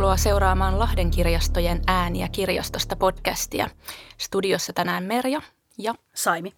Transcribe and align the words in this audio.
Tervetuloa 0.00 0.16
seuraamaan 0.16 0.78
Lahden 0.78 1.10
kirjastojen 1.10 1.82
ääniä 1.86 2.28
kirjastosta 2.28 2.96
podcastia. 2.96 3.70
Studiossa 4.18 4.72
tänään 4.72 5.04
Merja 5.04 5.42
ja 5.78 5.94
Saimi. 6.14 6.52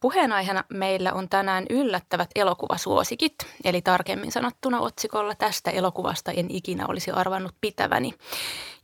Puheenaiheena 0.00 0.64
meillä 0.68 1.12
on 1.12 1.28
tänään 1.28 1.66
yllättävät 1.70 2.30
elokuvasuosikit, 2.34 3.34
eli 3.64 3.82
tarkemmin 3.82 4.32
sanottuna 4.32 4.80
otsikolla 4.80 5.34
tästä 5.34 5.70
elokuvasta 5.70 6.32
en 6.32 6.46
ikinä 6.48 6.86
olisi 6.86 7.10
arvannut 7.10 7.54
pitäväni. 7.60 8.14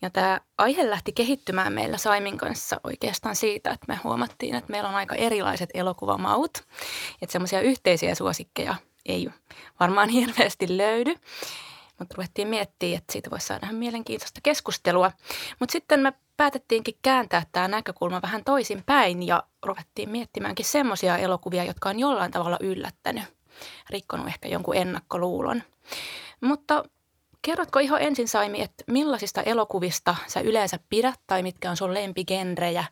Ja 0.03 0.11
tämä 0.11 0.41
aihe 0.59 0.91
lähti 0.91 1.13
kehittymään 1.13 1.73
meillä 1.73 1.99
Saimin 1.99 2.39
kanssa 2.39 2.81
oikeastaan 2.85 3.37
siitä, 3.37 3.71
että 3.71 3.87
me 3.89 4.01
huomattiin, 4.05 4.55
että 4.55 4.71
meillä 4.71 4.89
on 4.89 4.95
aika 4.95 5.15
erilaiset 5.15 5.71
elokuvamaut, 5.75 6.65
että 7.23 7.33
semmoisia 7.33 7.61
yhteisiä 7.61 8.15
suosikkeja 8.15 8.75
ei 9.07 9.29
varmaan 9.81 10.09
hirveästi 10.09 10.77
löydy. 10.77 11.15
Mutta 11.99 12.15
ruvettiin 12.17 12.49
miettimään, 12.49 12.99
että 12.99 13.13
siitä 13.13 13.31
voisi 13.31 13.47
saada 13.47 13.67
ihan 13.67 13.77
mielenkiintoista 13.77 14.41
keskustelua. 14.43 15.13
Mutta 15.61 15.73
sitten 15.73 16.01
me 16.01 16.13
päätettiinkin 16.37 16.99
kääntää 17.03 17.43
tämä 17.53 17.69
näkökulma 17.69 18.23
vähän 18.23 18.45
toisin 18.45 18.83
päin 18.87 19.23
ja 19.23 19.43
ruvettiin 19.67 20.11
miettimäänkin 20.11 20.67
semmoisia 20.67 21.19
elokuvia, 21.19 21.65
jotka 21.65 21.89
on 21.89 21.99
jollain 21.99 22.33
tavalla 22.33 22.59
yllättänyt, 22.61 23.25
rikkonut 23.91 24.27
ehkä 24.27 24.49
jonkun 24.49 24.77
ennakkoluulon. 24.77 25.63
Mutta 26.41 26.85
kerrotko 27.43 27.79
ihan 27.79 28.03
ensin 28.03 28.29
Saimi, 28.29 28.63
että 28.63 28.85
millaisista 28.87 29.43
elokuvista 29.43 30.17
sä 30.27 30.41
yleensä 30.41 30.79
pidät 30.89 31.21
tai 31.27 31.43
mitkä 31.43 31.71
on 31.71 31.77
sun 31.77 31.95
lempigenrejä 31.95 32.85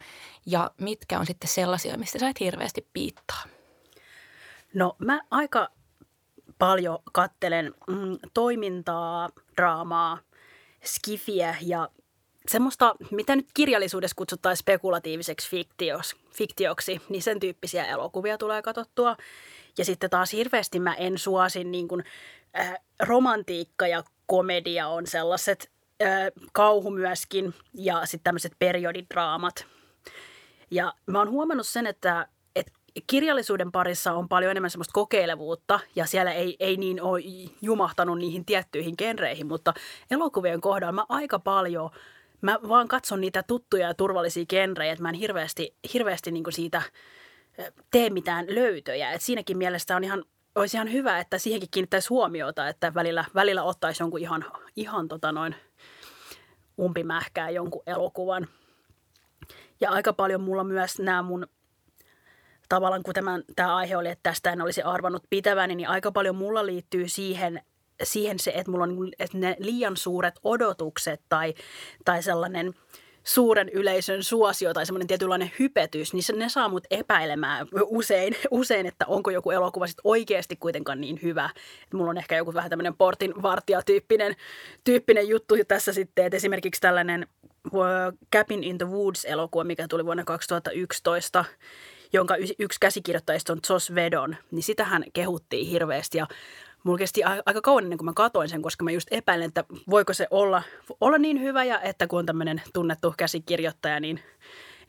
ja 0.46 0.70
mitkä 0.80 1.18
on 1.18 1.26
sitten 1.26 1.48
sellaisia, 1.48 1.98
mistä 1.98 2.18
sä 2.18 2.28
et 2.28 2.40
hirveästi 2.40 2.88
piittaa? 2.92 3.42
No 4.74 4.96
mä 4.98 5.20
aika 5.30 5.68
paljon 6.64 6.98
kattelen 7.12 7.74
mm, 7.88 8.18
toimintaa, 8.34 9.30
draamaa, 9.56 10.18
skifiä 10.84 11.56
ja 11.60 11.88
semmoista, 12.48 12.94
mitä 13.10 13.36
nyt 13.36 13.48
kirjallisuudessa 13.54 14.16
kutsutaan 14.16 14.56
spekulatiiviseksi 14.56 15.50
fiktios, 15.50 16.16
fiktioksi, 16.30 17.00
niin 17.08 17.22
sen 17.22 17.40
tyyppisiä 17.40 17.84
elokuvia 17.84 18.38
tulee 18.38 18.62
katsottua. 18.62 19.16
Ja 19.78 19.84
sitten 19.84 20.10
taas 20.10 20.32
hirveästi 20.32 20.80
mä 20.80 20.94
en 20.94 21.18
suosin 21.18 21.70
niin 21.70 21.88
kuin, 21.88 22.04
äh, 22.58 22.74
romantiikka 23.00 23.86
ja 23.86 24.04
komedia 24.26 24.88
on 24.88 25.06
sellaiset, 25.06 25.70
äh, 26.02 26.08
kauhu 26.52 26.90
myöskin 26.90 27.54
ja 27.74 28.06
sitten 28.06 28.24
tämmöiset 28.24 28.52
periodidraamat. 28.58 29.66
Ja 30.70 30.92
mä 31.06 31.18
oon 31.18 31.30
huomannut 31.30 31.66
sen, 31.66 31.86
että 31.86 32.28
kirjallisuuden 33.06 33.72
parissa 33.72 34.12
on 34.12 34.28
paljon 34.28 34.50
enemmän 34.50 34.70
semmoista 34.70 34.92
kokeilevuutta 34.92 35.80
ja 35.96 36.06
siellä 36.06 36.32
ei, 36.32 36.56
ei 36.60 36.76
niin 36.76 37.02
ole 37.02 37.20
jumahtanut 37.62 38.18
niihin 38.18 38.44
tiettyihin 38.44 38.94
genreihin, 38.98 39.46
mutta 39.46 39.74
elokuvien 40.10 40.60
kohdalla 40.60 40.92
mä 40.92 41.06
aika 41.08 41.38
paljon, 41.38 41.90
mä 42.40 42.58
vaan 42.68 42.88
katson 42.88 43.20
niitä 43.20 43.42
tuttuja 43.42 43.86
ja 43.86 43.94
turvallisia 43.94 44.46
genrejä, 44.46 44.92
että 44.92 45.02
mä 45.02 45.08
en 45.08 45.14
hirveästi, 45.14 45.74
hirveästi 45.94 46.30
niin 46.30 46.44
siitä 46.50 46.82
tee 47.90 48.10
mitään 48.10 48.46
löytöjä. 48.48 49.12
Et 49.12 49.22
siinäkin 49.22 49.58
mielessä 49.58 49.96
on 49.96 50.04
ihan, 50.04 50.24
olisi 50.54 50.76
ihan 50.76 50.92
hyvä, 50.92 51.18
että 51.18 51.38
siihenkin 51.38 51.68
kiinnittäisi 51.70 52.08
huomiota, 52.08 52.68
että 52.68 52.94
välillä, 52.94 53.24
välillä 53.34 53.62
ottaisi 53.62 54.02
jonkun 54.02 54.20
ihan, 54.20 54.44
ihan 54.76 55.08
tota 55.08 55.32
noin 55.32 55.54
umpimähkää 56.78 57.50
jonkun 57.50 57.82
elokuvan. 57.86 58.48
Ja 59.80 59.90
aika 59.90 60.12
paljon 60.12 60.40
mulla 60.40 60.64
myös 60.64 60.98
nämä 60.98 61.22
mun 61.22 61.46
tavallaan 62.74 63.02
kun 63.02 63.14
tämän, 63.14 63.42
tämä 63.56 63.76
aihe 63.76 63.96
oli, 63.96 64.08
että 64.08 64.22
tästä 64.22 64.52
en 64.52 64.62
olisi 64.62 64.82
arvannut 64.82 65.22
pitäväni, 65.30 65.74
niin 65.74 65.88
aika 65.88 66.12
paljon 66.12 66.36
mulla 66.36 66.66
liittyy 66.66 67.08
siihen, 67.08 67.62
siihen 68.02 68.38
se, 68.38 68.50
että 68.50 68.70
mulla 68.70 68.84
on 68.84 68.96
niin 68.96 69.12
että 69.18 69.38
ne 69.38 69.56
liian 69.58 69.96
suuret 69.96 70.34
odotukset 70.44 71.20
tai, 71.28 71.54
tai 72.04 72.22
sellainen 72.22 72.74
suuren 73.24 73.68
yleisön 73.68 74.22
suosio 74.22 74.74
tai 74.74 74.86
semmoinen 74.86 75.06
tietynlainen 75.06 75.52
hypetys, 75.58 76.12
niin 76.12 76.22
ne 76.36 76.48
saa 76.48 76.68
mut 76.68 76.84
epäilemään 76.90 77.66
usein, 77.84 78.36
usein, 78.50 78.86
että 78.86 79.06
onko 79.08 79.30
joku 79.30 79.50
elokuva 79.50 79.86
sitten 79.86 80.02
oikeasti 80.04 80.56
kuitenkaan 80.56 81.00
niin 81.00 81.18
hyvä. 81.22 81.50
Että 81.82 81.96
mulla 81.96 82.10
on 82.10 82.18
ehkä 82.18 82.36
joku 82.36 82.54
vähän 82.54 82.70
tämmöinen 82.70 82.96
portin 82.96 83.42
vartija-tyyppinen 83.42 84.36
tyyppinen 84.84 85.28
juttu 85.28 85.54
tässä 85.68 85.92
sitten, 85.92 86.26
että 86.26 86.36
esimerkiksi 86.36 86.80
tällainen 86.80 87.26
Cabin 88.32 88.64
in 88.64 88.78
the 88.78 88.86
Woods-elokuva, 88.86 89.64
mikä 89.64 89.88
tuli 89.88 90.04
vuonna 90.04 90.24
2011, 90.24 91.44
jonka 92.14 92.36
yksi 92.58 92.80
käsikirjoittajista 92.80 93.52
on 93.52 93.60
Joss 93.70 93.94
Vedon, 93.94 94.36
niin 94.50 94.62
sitähän 94.62 95.04
kehuttiin 95.12 95.66
hirveästi 95.66 96.18
ja 96.18 96.26
mulla 96.84 96.98
kesti 96.98 97.22
aika 97.24 97.60
kauan 97.60 97.84
ennen 97.84 97.98
kuin 97.98 98.04
mä 98.04 98.12
katoin 98.12 98.48
sen, 98.48 98.62
koska 98.62 98.84
mä 98.84 98.90
just 98.90 99.08
epäilen, 99.10 99.48
että 99.48 99.64
voiko 99.90 100.12
se 100.12 100.26
olla, 100.30 100.62
olla 101.00 101.18
niin 101.18 101.40
hyvä 101.40 101.64
ja 101.64 101.80
että 101.80 102.06
kun 102.06 102.18
on 102.18 102.26
tämmöinen 102.26 102.62
tunnettu 102.72 103.14
käsikirjoittaja, 103.16 104.00
niin, 104.00 104.20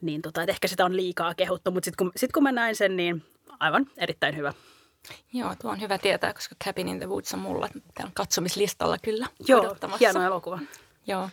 niin 0.01 0.21
tota, 0.21 0.41
että 0.41 0.51
ehkä 0.51 0.67
sitä 0.67 0.85
on 0.85 0.95
liikaa 0.95 1.35
kehuttu, 1.35 1.71
mutta 1.71 1.85
sitten 1.85 2.05
kun, 2.05 2.11
sit 2.15 2.31
kun 2.31 2.43
mä 2.43 2.51
näin 2.51 2.75
sen, 2.75 2.95
niin 2.95 3.23
aivan 3.59 3.85
erittäin 3.97 4.37
hyvä. 4.37 4.53
Joo, 5.33 5.55
tuo 5.61 5.71
on 5.71 5.81
hyvä 5.81 5.97
tietää, 5.97 6.33
koska 6.33 6.55
Cabin 6.65 6.87
in 6.87 6.99
the 6.99 7.09
Woods 7.09 7.33
on 7.33 7.39
mulla 7.39 7.69
täällä 7.93 8.11
katsomislistalla 8.15 8.97
kyllä 9.03 9.27
Joo, 9.47 9.75
hieno 9.99 10.23
elokuva. 10.23 10.59
Joo. 11.07 11.29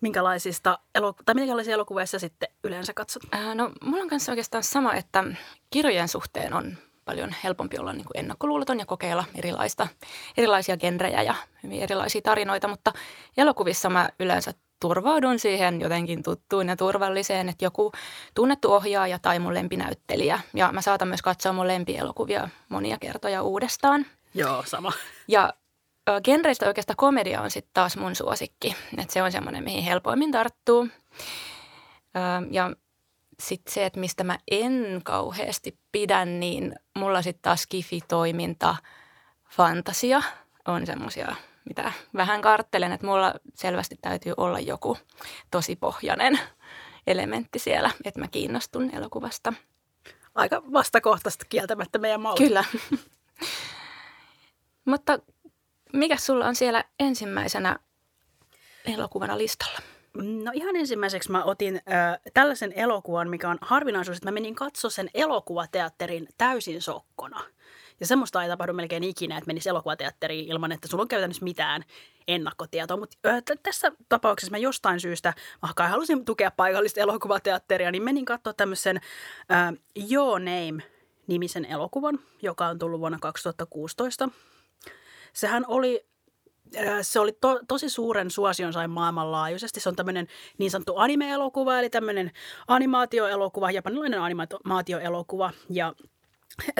Minkälaisista 0.00 0.78
elo- 0.94 1.14
tai 1.24 1.34
minkälaisia 1.34 1.74
elokuvia 1.74 2.06
sä 2.06 2.18
sitten 2.18 2.48
yleensä 2.64 2.94
katsot? 2.94 3.22
Ää, 3.32 3.54
no 3.54 3.70
mulla 3.82 4.02
on 4.02 4.08
kanssa 4.08 4.32
oikeastaan 4.32 4.64
sama, 4.64 4.94
että 4.94 5.24
kirjojen 5.70 6.08
suhteen 6.08 6.54
on 6.54 6.76
paljon 7.04 7.34
helpompi 7.44 7.78
olla 7.78 7.92
niin 7.92 8.04
kuin 8.04 8.18
ennakkoluuloton 8.18 8.78
ja 8.78 8.86
kokeilla 8.86 9.24
erilaista, 9.34 9.88
erilaisia 10.36 10.76
genrejä 10.76 11.22
ja 11.22 11.34
hyvin 11.62 11.82
erilaisia 11.82 12.22
tarinoita, 12.22 12.68
mutta 12.68 12.92
elokuvissa 13.36 13.90
mä 13.90 14.08
yleensä 14.20 14.54
turvaudun 14.80 15.38
siihen 15.38 15.80
jotenkin 15.80 16.22
tuttuun 16.22 16.68
ja 16.68 16.76
turvalliseen, 16.76 17.48
että 17.48 17.64
joku 17.64 17.92
tunnettu 18.34 18.72
ohjaaja 18.72 19.18
tai 19.18 19.38
mun 19.38 19.54
lempinäyttelijä. 19.54 20.40
Ja 20.54 20.72
mä 20.72 20.80
saatan 20.80 21.08
myös 21.08 21.22
katsoa 21.22 21.52
mun 21.52 21.68
lempielokuvia 21.68 22.48
monia 22.68 22.98
kertoja 23.00 23.42
uudestaan. 23.42 24.06
Joo, 24.34 24.62
sama. 24.66 24.92
Ja 25.28 25.52
genreistä 26.24 26.66
oikeastaan 26.66 26.96
komedia 26.96 27.40
on 27.40 27.50
sitten 27.50 27.70
taas 27.74 27.96
mun 27.96 28.14
suosikki. 28.14 28.76
Että 28.98 29.12
se 29.12 29.22
on 29.22 29.32
semmoinen, 29.32 29.64
mihin 29.64 29.84
helpoimmin 29.84 30.32
tarttuu. 30.32 30.88
Ja 32.50 32.70
sitten 33.42 33.74
se, 33.74 33.86
että 33.86 34.00
mistä 34.00 34.24
mä 34.24 34.38
en 34.50 35.00
kauheasti 35.04 35.78
pidä, 35.92 36.24
niin 36.24 36.74
mulla 36.94 37.22
sitten 37.22 37.42
taas 37.42 37.66
kifi-toiminta, 37.66 38.76
fantasia 39.50 40.22
on 40.68 40.86
semmoisia, 40.86 41.36
mitä 41.64 41.92
vähän 42.16 42.42
karttelen, 42.42 42.92
että 42.92 43.06
mulla 43.06 43.34
selvästi 43.54 43.96
täytyy 44.02 44.34
olla 44.36 44.60
joku 44.60 44.98
tosi 45.50 45.76
pohjainen 45.76 46.38
elementti 47.06 47.58
siellä, 47.58 47.90
että 48.04 48.20
mä 48.20 48.28
kiinnostun 48.28 48.90
elokuvasta. 48.94 49.52
Aika 50.34 50.62
vastakohtaista 50.72 51.44
kieltämättä 51.48 51.98
meidän 51.98 52.20
malli. 52.20 52.46
Kyllä. 52.46 52.64
Mutta 54.84 55.18
mikä 55.94 56.16
sulla 56.16 56.46
on 56.46 56.54
siellä 56.54 56.84
ensimmäisenä 57.00 57.78
elokuvana 58.84 59.38
listalla? 59.38 59.78
No 60.22 60.50
ihan 60.54 60.76
ensimmäiseksi 60.76 61.30
mä 61.30 61.44
otin 61.44 61.76
äh, 61.76 62.20
tällaisen 62.34 62.72
elokuvan, 62.76 63.30
mikä 63.30 63.50
on 63.50 63.58
harvinaisuus, 63.60 64.16
että 64.16 64.30
mä 64.30 64.34
menin 64.34 64.54
katsoa 64.54 64.90
sen 64.90 65.10
elokuvateatterin 65.14 66.28
täysin 66.38 66.82
sokkona. 66.82 67.44
Ja 68.00 68.06
semmoista 68.06 68.42
ei 68.42 68.48
tapahdu 68.48 68.72
melkein 68.72 69.04
ikinä, 69.04 69.38
että 69.38 69.46
menisi 69.46 69.68
elokuvateatteriin 69.68 70.48
ilman, 70.48 70.72
että 70.72 70.88
sulla 70.88 71.02
on 71.02 71.08
käytännössä 71.08 71.44
mitään 71.44 71.82
ennakkotietoa. 72.28 72.96
Mutta 72.96 73.16
äh, 73.28 73.42
tässä 73.62 73.92
tapauksessa 74.08 74.50
mä 74.50 74.58
jostain 74.58 75.00
syystä, 75.00 75.34
vaikka 75.62 75.88
halusin 75.88 76.24
tukea 76.24 76.50
paikallista 76.50 77.00
elokuvateatteria, 77.00 77.90
niin 77.90 78.02
menin 78.02 78.24
katsoa 78.24 78.52
tämmöisen 78.52 79.00
äh, 79.52 79.74
Your 80.10 80.40
Name-nimisen 80.40 81.64
elokuvan, 81.64 82.18
joka 82.42 82.66
on 82.66 82.78
tullut 82.78 83.00
vuonna 83.00 83.18
2016. 83.20 84.28
Sehän 85.34 85.64
oli 85.68 86.06
se 87.02 87.20
oli 87.20 87.32
to, 87.40 87.60
tosi 87.68 87.88
suuren 87.88 88.30
suosion 88.30 88.72
sai 88.72 88.88
maailmanlaajuisesti. 88.88 89.80
Se 89.80 89.88
on 89.88 89.96
tämmöinen 89.96 90.26
niin 90.58 90.70
sanottu 90.70 90.96
anime-elokuva, 90.96 91.78
eli 91.78 91.90
tämmöinen 91.90 92.30
animaatioelokuva, 92.68 93.70
japanilainen 93.70 94.20
animaatioelokuva. 94.20 95.50
Ja 95.70 95.94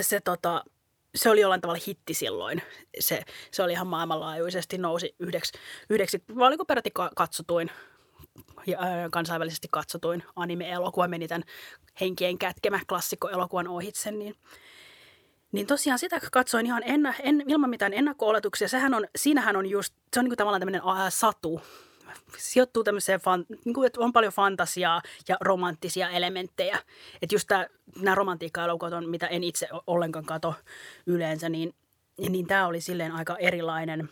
se, 0.01 0.21
tota, 0.21 0.65
se 1.15 1.31
oli 1.31 1.41
jollain 1.41 1.61
tavalla 1.61 1.81
hitti 1.87 2.15
silloin. 2.15 2.62
Se, 3.01 3.23
se 3.51 3.62
oli 3.62 3.73
ihan 3.73 3.87
maailmanlaajuisesti, 3.87 4.79
nousi 4.79 5.15
yhdeksi, 5.19 5.59
yhdeksi 5.91 6.23
vai 6.39 6.49
oliko 6.49 6.65
peräti 6.65 6.91
katsotuin 7.17 7.71
ja 8.67 8.79
kansainvälisesti 9.11 9.69
katsotuin 9.71 10.23
anime-elokuva, 10.37 11.09
meni 11.09 11.29
tämän 11.29 11.45
henkien 12.01 12.39
kätkemä 12.39 12.81
klassikkoelokuvan 12.89 13.69
ohitse, 13.69 14.11
niin– 14.11 14.35
niin 15.55 15.67
tosiaan 15.67 15.99
sitä 15.99 16.21
katsoin 16.33 16.67
ihan 16.67 16.83
enna, 16.87 17.15
en, 17.23 17.45
ilman 17.47 17.71
mitään 17.71 17.95
ennakko-oletuksia. 17.95 18.69
Sehän 18.69 18.95
on, 18.95 19.06
siinähän 19.17 19.56
on 19.56 19.67
just, 19.67 19.95
se 20.12 20.21
on 20.21 20.25
niin 20.25 20.31
kuin 20.31 20.37
tavallaan 20.37 20.61
tämmöinen 20.61 20.83
äh, 20.89 21.06
satu. 21.09 21.61
Sijoittuu 22.39 22.85
tämmöiseen, 22.85 23.21
fan, 23.21 23.47
niin 23.65 23.75
kuin, 23.75 23.87
että 23.87 24.01
on 24.01 24.12
paljon 24.12 24.33
fantasiaa 24.33 25.03
ja 25.29 25.37
romanttisia 25.41 26.11
elementtejä. 26.11 26.79
Että 27.23 27.35
just 27.35 27.49
nämä 28.01 28.15
romantiikka-elokuvat 28.15 28.93
on, 28.93 29.09
mitä 29.09 29.27
en 29.27 29.45
itse 29.45 29.69
ollenkaan 29.87 30.25
kato 30.25 30.55
yleensä, 31.06 31.49
niin, 31.49 31.75
niin 32.29 32.47
tämä 32.47 32.67
oli 32.67 32.81
silleen 32.81 33.12
aika 33.12 33.37
erilainen, 33.37 34.09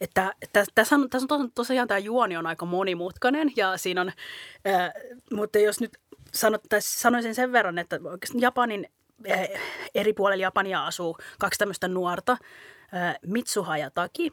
että 0.00 0.34
tässä 0.74 0.94
on, 0.94 1.10
tässä 1.10 1.34
on 1.34 1.52
tosiaan 1.52 1.88
tämä 1.88 1.98
juoni 1.98 2.36
on 2.36 2.46
aika 2.46 2.66
monimutkainen 2.66 3.52
ja 3.56 3.76
siinä 3.76 4.00
on, 4.00 4.12
ää, 4.64 4.92
mutta 5.32 5.58
jos 5.58 5.80
nyt 5.80 5.98
sanot, 6.34 6.62
sanoisin 6.78 7.34
sen 7.34 7.52
verran, 7.52 7.78
että 7.78 8.00
Japanin 8.38 8.88
eri 9.94 10.12
puolilla 10.12 10.42
Japania 10.42 10.86
asuu 10.86 11.18
kaksi 11.38 11.58
tämmöistä 11.58 11.88
nuorta, 11.88 12.36
Mitsuha 13.26 13.78
ja 13.78 13.90
Taki. 13.90 14.32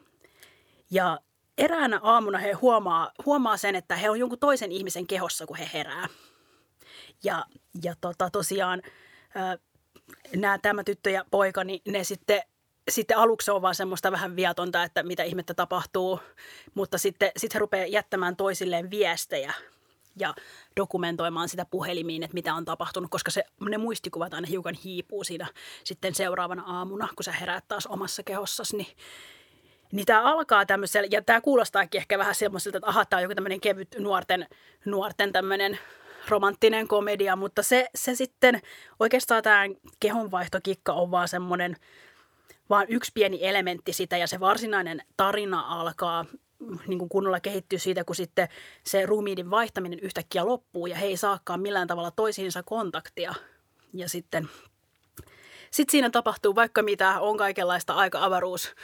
Ja 0.90 1.18
eräänä 1.58 2.00
aamuna 2.02 2.38
he 2.38 2.52
huomaa, 2.52 3.10
huomaa 3.26 3.56
sen, 3.56 3.74
että 3.74 3.96
he 3.96 4.10
on 4.10 4.18
jonkun 4.18 4.38
toisen 4.38 4.72
ihmisen 4.72 5.06
kehossa, 5.06 5.46
kun 5.46 5.56
he 5.56 5.70
herää. 5.72 6.08
Ja, 7.24 7.44
ja 7.82 7.94
tota, 8.00 8.30
tosiaan 8.30 8.82
nämä, 10.36 10.58
tämä 10.58 10.84
tyttö 10.84 11.10
ja 11.10 11.24
poika, 11.30 11.64
niin 11.64 11.80
ne 11.88 12.04
sitten, 12.04 12.42
sitten 12.90 13.16
aluksi 13.16 13.50
on 13.50 13.62
vaan 13.62 13.74
semmoista 13.74 14.12
vähän 14.12 14.36
viatonta, 14.36 14.82
että 14.82 15.02
mitä 15.02 15.22
ihmettä 15.22 15.54
tapahtuu, 15.54 16.20
mutta 16.74 16.98
sitten, 16.98 17.30
sitten 17.36 17.58
he 17.58 17.60
rupeaa 17.60 17.86
jättämään 17.86 18.36
toisilleen 18.36 18.90
viestejä 18.90 19.54
ja 20.16 20.34
dokumentoimaan 20.76 21.48
sitä 21.48 21.64
puhelimiin, 21.70 22.22
että 22.22 22.34
mitä 22.34 22.54
on 22.54 22.64
tapahtunut, 22.64 23.10
koska 23.10 23.30
se, 23.30 23.44
ne 23.60 23.78
muistikuvat 23.78 24.34
aina 24.34 24.46
hiukan 24.46 24.74
hiipuu 24.74 25.24
siinä 25.24 25.46
sitten 25.84 26.14
seuraavana 26.14 26.62
aamuna, 26.66 27.08
kun 27.16 27.24
sä 27.24 27.32
heräät 27.32 27.64
taas 27.68 27.86
omassa 27.86 28.22
kehossasi, 28.22 28.76
niin 28.76 28.96
niin 29.92 30.06
tämä 30.06 30.22
alkaa 30.22 30.66
tämmöisellä, 30.66 31.08
ja 31.10 31.22
tämä 31.22 31.40
kuulostaakin 31.40 31.98
ehkä 31.98 32.18
vähän 32.18 32.34
semmoiselta, 32.34 32.78
että 32.78 32.88
aha, 32.88 33.04
tämä 33.04 33.18
on 33.18 33.22
joku 33.22 33.34
tämmöinen 33.34 33.60
kevyt 33.60 33.96
nuorten, 33.98 34.46
nuorten 34.84 35.32
tämmöinen 35.32 35.78
romanttinen 36.28 36.88
komedia, 36.88 37.36
mutta 37.36 37.62
se, 37.62 37.88
se 37.94 38.14
sitten, 38.14 38.60
oikeastaan 39.00 39.42
tämä 39.42 39.62
kehonvaihtokikka 40.00 40.92
on 40.92 41.10
vaan 41.10 41.28
semmoinen, 41.28 41.76
vaan 42.70 42.86
yksi 42.88 43.12
pieni 43.14 43.38
elementti 43.46 43.92
sitä, 43.92 44.16
ja 44.16 44.26
se 44.26 44.40
varsinainen 44.40 45.02
tarina 45.16 45.60
alkaa 45.60 46.24
niin 46.86 46.98
kuin 46.98 47.08
kunnolla 47.08 47.40
kehittyä 47.40 47.78
siitä, 47.78 48.04
kun 48.04 48.16
sitten 48.16 48.48
se 48.84 49.06
ruumiidin 49.06 49.50
vaihtaminen 49.50 49.98
yhtäkkiä 49.98 50.46
loppuu, 50.46 50.86
ja 50.86 50.96
he 50.96 51.06
ei 51.06 51.16
saakaan 51.16 51.60
millään 51.60 51.88
tavalla 51.88 52.10
toisiinsa 52.10 52.62
kontaktia. 52.62 53.34
Ja 53.92 54.08
sitten 54.08 54.48
sitten 55.70 55.90
siinä 55.90 56.10
tapahtuu 56.10 56.54
vaikka 56.54 56.82
mitä, 56.82 57.20
on 57.20 57.36
kaikenlaista 57.36 57.94
aika 57.94 58.24
avaruus 58.24 58.74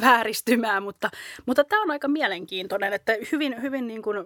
vääristymää, 0.00 0.80
mutta, 0.80 1.10
mutta 1.46 1.64
tämä 1.64 1.82
on 1.82 1.90
aika 1.90 2.08
mielenkiintoinen, 2.08 2.92
että 2.92 3.12
hyvin, 3.32 3.62
hyvin 3.62 3.86
niin 3.86 4.02
kuin, 4.02 4.16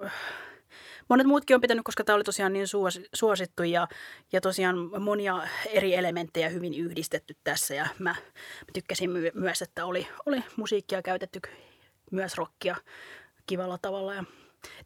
monet 1.08 1.26
muutkin 1.26 1.54
on 1.54 1.60
pitänyt, 1.60 1.84
koska 1.84 2.04
tämä 2.04 2.16
oli 2.16 2.24
tosiaan 2.24 2.52
niin 2.52 2.66
suosittu 3.14 3.62
ja, 3.62 3.88
ja 4.32 4.40
tosiaan 4.40 5.02
monia 5.02 5.48
eri 5.66 5.94
elementtejä 5.94 6.48
hyvin 6.48 6.74
yhdistetty 6.74 7.36
tässä 7.44 7.74
ja 7.74 7.86
mä, 7.98 8.10
mä 8.10 8.72
tykkäsin 8.72 9.10
my- 9.10 9.32
myös, 9.34 9.62
että 9.62 9.86
oli, 9.86 10.06
oli 10.26 10.44
musiikkia 10.56 11.02
käytetty, 11.02 11.40
myös 12.10 12.36
rockia 12.36 12.76
kivalla 13.46 13.78
tavalla 13.78 14.14
ja 14.14 14.24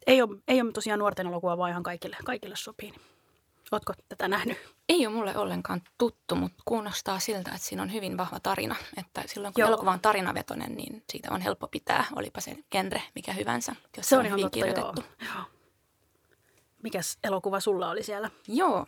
ei 0.07 0.23
ole, 0.23 0.39
ei 0.49 0.61
ole 0.61 0.73
tosiaan 0.73 0.99
nuorten 0.99 1.27
elokuva, 1.27 1.59
vaan 1.59 1.71
ihan 1.71 1.83
kaikille, 1.83 2.17
kaikille 2.25 2.57
sopii. 2.57 2.95
Oletko 3.73 3.93
tätä 4.09 4.29
nähnyt? 4.29 4.59
Ei 4.89 5.07
ole 5.07 5.15
mulle 5.15 5.37
ollenkaan 5.37 5.83
tuttu, 5.99 6.35
mutta 6.35 6.63
kuulostaa 6.65 7.19
siltä, 7.19 7.51
että 7.55 7.67
siinä 7.69 7.83
on 7.83 7.93
hyvin 7.93 8.17
vahva 8.17 8.41
tarina. 8.41 8.77
Että 8.97 9.23
silloin 9.27 9.55
kun 9.55 9.61
Joo. 9.61 9.69
elokuva 9.69 9.93
on 9.93 10.01
tarinavetoinen, 10.01 10.75
niin 10.77 11.05
siitä 11.13 11.29
on 11.31 11.41
helppo 11.41 11.69
pitää, 11.69 12.05
olipa 12.17 12.41
se 12.41 12.57
genre 12.71 13.03
mikä 13.15 13.33
hyvänsä, 13.33 13.77
jos 13.97 14.09
se 14.09 14.17
on, 14.17 14.21
on 14.21 14.27
ihan 14.27 14.39
hyvin 14.39 14.45
totta, 14.45 14.55
kirjoitettu. 14.55 15.05
Joo. 15.25 15.45
Mikäs 16.83 17.19
elokuva 17.25 17.61
sulla 17.61 17.91
oli 17.91 18.03
siellä? 18.03 18.31
Joo. 18.49 18.87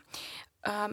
Ähm, 0.68 0.92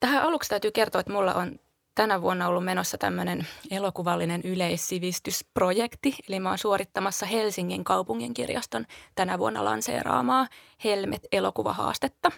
tähän 0.00 0.22
aluksi 0.22 0.48
täytyy 0.48 0.70
kertoa, 0.70 1.00
että 1.00 1.12
mulla 1.12 1.34
on 1.34 1.58
tänä 1.96 2.22
vuonna 2.22 2.48
ollut 2.48 2.64
menossa 2.64 2.98
tämmöinen 2.98 3.46
elokuvallinen 3.70 4.40
yleissivistysprojekti. 4.44 6.16
Eli 6.28 6.40
mä 6.40 6.48
oon 6.48 6.58
suorittamassa 6.58 7.26
Helsingin 7.26 7.84
kaupungin 7.84 8.34
kirjaston 8.34 8.86
tänä 9.14 9.38
vuonna 9.38 9.64
lanseeraamaa 9.64 10.46
Helmet-elokuvahaastetta. 10.84 12.32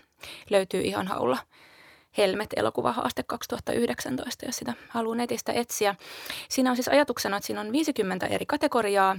Löytyy 0.51 0.81
ihan 0.81 1.07
haulla 1.07 1.39
Helmet-elokuvahaaste 2.19 3.23
2019, 3.23 4.47
jos 4.47 4.57
sitä 4.57 4.75
haluaa 4.89 5.17
netistä 5.17 5.53
etsiä. 5.53 5.95
Siinä 6.49 6.71
on 6.71 6.77
siis 6.77 6.89
ajatuksena, 6.89 7.37
että 7.37 7.47
siinä 7.47 7.61
on 7.61 7.73
50 7.73 8.27
eri 8.27 8.47
kategoriaa 8.47 9.17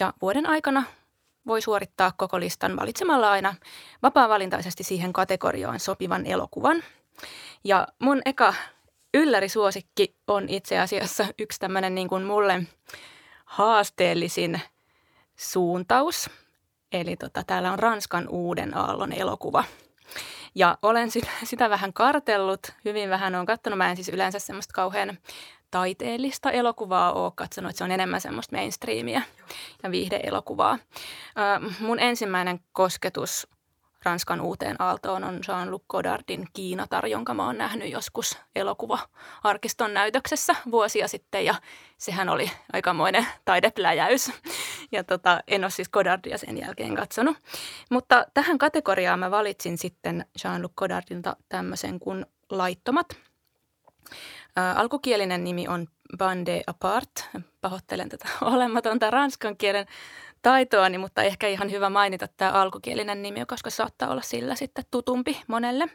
ja 0.00 0.12
vuoden 0.22 0.46
aikana 0.46 0.84
voi 1.46 1.62
suorittaa 1.62 2.12
koko 2.16 2.40
listan 2.40 2.76
valitsemalla 2.76 3.30
aina 3.30 3.54
vapaa-valintaisesti 4.02 4.84
siihen 4.84 5.12
kategoriaan 5.12 5.80
sopivan 5.80 6.26
elokuvan. 6.26 6.82
Ja 7.64 7.88
mun 7.98 8.22
eka 8.24 8.54
yllärisuosikki 9.14 10.16
on 10.26 10.48
itse 10.48 10.78
asiassa 10.78 11.26
yksi 11.38 11.60
tämmöinen 11.60 11.94
niin 11.94 12.08
kuin 12.08 12.24
mulle 12.24 12.62
haasteellisin 13.44 14.60
suuntaus. 15.36 16.30
Eli 16.92 17.16
tota, 17.16 17.42
täällä 17.46 17.72
on 17.72 17.78
Ranskan 17.78 18.28
uuden 18.28 18.76
aallon 18.76 19.12
elokuva. 19.12 19.64
Ja 20.54 20.78
olen 20.82 21.10
sitä, 21.10 21.30
sitä 21.44 21.70
vähän 21.70 21.92
kartellut, 21.92 22.60
hyvin 22.84 23.10
vähän 23.10 23.34
olen 23.34 23.46
katsonut. 23.46 23.78
Mä 23.78 23.90
en 23.90 23.96
siis 23.96 24.08
yleensä 24.08 24.38
semmoista 24.38 24.72
kauhean 24.74 25.18
taiteellista 25.70 26.50
elokuvaa 26.50 27.12
ole 27.12 27.32
katsonut, 27.34 27.70
että 27.70 27.78
se 27.78 27.84
on 27.84 27.90
enemmän 27.90 28.20
semmoista 28.20 28.56
mainstreamia 28.56 29.22
ja 29.82 29.90
viihdeelokuvaa. 29.90 30.78
Mun 31.80 32.00
ensimmäinen 32.00 32.60
kosketus 32.72 33.48
Ranskan 34.04 34.40
uuteen 34.40 34.76
aaltoon 34.78 35.24
on 35.24 35.40
Jean-Luc 35.48 35.82
Godardin 35.88 36.46
Kiinatar, 36.52 37.06
jonka 37.06 37.34
mä 37.34 37.46
oon 37.46 37.58
nähnyt 37.58 37.90
joskus 37.90 38.38
elokuva-arkiston 38.56 39.94
näytöksessä 39.94 40.56
vuosia 40.70 41.08
sitten 41.08 41.44
ja 41.44 41.54
sehän 41.98 42.28
oli 42.28 42.50
aikamoinen 42.72 43.26
taidepläjäys. 43.44 44.32
Ja 44.92 45.04
tota, 45.04 45.40
en 45.46 45.64
ole 45.64 45.70
siis 45.70 45.88
Godardia 45.88 46.38
sen 46.38 46.58
jälkeen 46.58 46.94
katsonut. 46.94 47.36
Mutta 47.90 48.26
tähän 48.34 48.58
kategoriaan 48.58 49.18
mä 49.18 49.30
valitsin 49.30 49.78
sitten 49.78 50.26
Jean-Luc 50.44 50.72
Godardilta 50.76 51.36
tämmöisen 51.48 52.00
kuin 52.00 52.26
Laittomat. 52.50 53.06
Ä, 54.58 54.72
alkukielinen 54.72 55.44
nimi 55.44 55.68
on 55.68 55.88
Bande 56.18 56.62
Apart. 56.66 57.10
Pahoittelen 57.60 58.08
tätä 58.08 58.28
olematonta 58.54 59.10
ranskan 59.10 59.56
kielen 59.56 59.86
taitoani, 60.42 60.98
mutta 60.98 61.22
ehkä 61.22 61.48
ihan 61.48 61.70
hyvä 61.70 61.90
mainita 61.90 62.28
tämä 62.28 62.50
alkukielinen 62.50 63.22
nimi, 63.22 63.46
koska 63.46 63.70
saattaa 63.70 64.10
olla 64.10 64.22
sillä 64.22 64.54
sitten 64.54 64.84
tutumpi 64.90 65.42
monelle. 65.46 65.88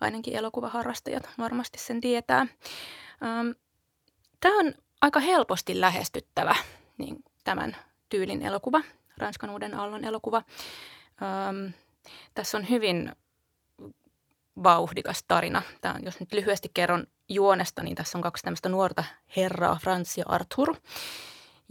Ainakin 0.00 0.36
elokuvaharrastajat 0.36 1.28
varmasti 1.38 1.78
sen 1.78 2.00
tietää. 2.00 2.46
Tämä 4.40 4.58
on 4.58 4.74
aika 5.00 5.20
helposti 5.20 5.80
lähestyttävä 5.80 6.54
niin 6.98 7.24
tämän 7.44 7.76
tyylin 8.08 8.42
elokuva, 8.42 8.80
Ranskan 9.18 9.50
uuden 9.50 9.74
aallon 9.74 10.04
elokuva. 10.04 10.42
tässä 12.34 12.58
on 12.58 12.68
hyvin 12.68 13.12
vauhdikas 14.62 15.24
tarina. 15.28 15.62
Tämä 15.80 15.94
on, 15.94 16.04
jos 16.04 16.20
nyt 16.20 16.32
lyhyesti 16.32 16.70
kerron 16.74 17.06
juonesta, 17.28 17.82
niin 17.82 17.94
tässä 17.94 18.18
on 18.18 18.22
kaksi 18.22 18.42
tämmöistä 18.42 18.68
nuorta 18.68 19.04
herraa, 19.36 19.78
Frans 19.82 20.18
ja 20.18 20.24
Arthur 20.28 20.76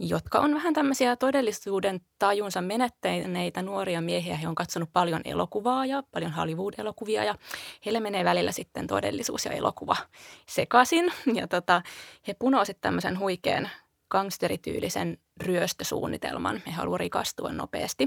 jotka 0.00 0.38
on 0.38 0.54
vähän 0.54 0.74
tämmöisiä 0.74 1.16
todellisuuden 1.16 2.00
tajunsa 2.18 2.60
menettäneitä 2.60 3.62
nuoria 3.62 4.00
miehiä. 4.00 4.36
He 4.36 4.48
on 4.48 4.54
katsonut 4.54 4.90
paljon 4.92 5.20
elokuvaa 5.24 5.86
ja 5.86 6.02
paljon 6.10 6.32
Hollywood-elokuvia 6.32 7.24
ja 7.24 7.34
heille 7.86 8.00
menee 8.00 8.24
välillä 8.24 8.52
sitten 8.52 8.86
todellisuus 8.86 9.44
ja 9.44 9.52
elokuva 9.52 9.96
sekaisin. 10.48 11.12
Ja 11.34 11.48
tota, 11.48 11.82
he 12.28 12.34
punoo 12.38 12.64
sitten 12.64 12.80
tämmöisen 12.80 13.18
huikean 13.18 13.68
gangsterityylisen 14.08 15.18
ryöstösuunnitelman. 15.40 16.62
He 16.66 16.72
haluavat 16.72 17.00
rikastua 17.00 17.52
nopeasti. 17.52 18.06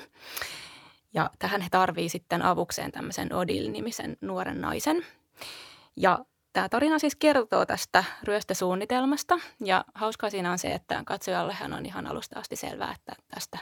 Ja 1.13 1.29
tähän 1.39 1.61
he 1.61 1.67
tarvii 1.71 2.09
sitten 2.09 2.41
avukseen 2.41 2.91
tämmöisen 2.91 3.33
Odil-nimisen 3.33 4.17
nuoren 4.21 4.61
naisen. 4.61 5.05
Ja 5.95 6.25
Tämä 6.53 6.69
tarina 6.69 6.99
siis 6.99 7.15
kertoo 7.15 7.65
tästä 7.65 8.03
ryöstösuunnitelmasta 8.23 9.39
ja 9.65 9.85
hauskaa 9.95 10.29
siinä 10.29 10.51
on 10.51 10.59
se, 10.59 10.67
että 10.67 11.03
katsojallehan 11.05 11.73
on 11.73 11.85
ihan 11.85 12.07
alusta 12.07 12.39
asti 12.39 12.55
selvää, 12.55 12.95
että 12.95 13.15
tästä, 13.27 13.57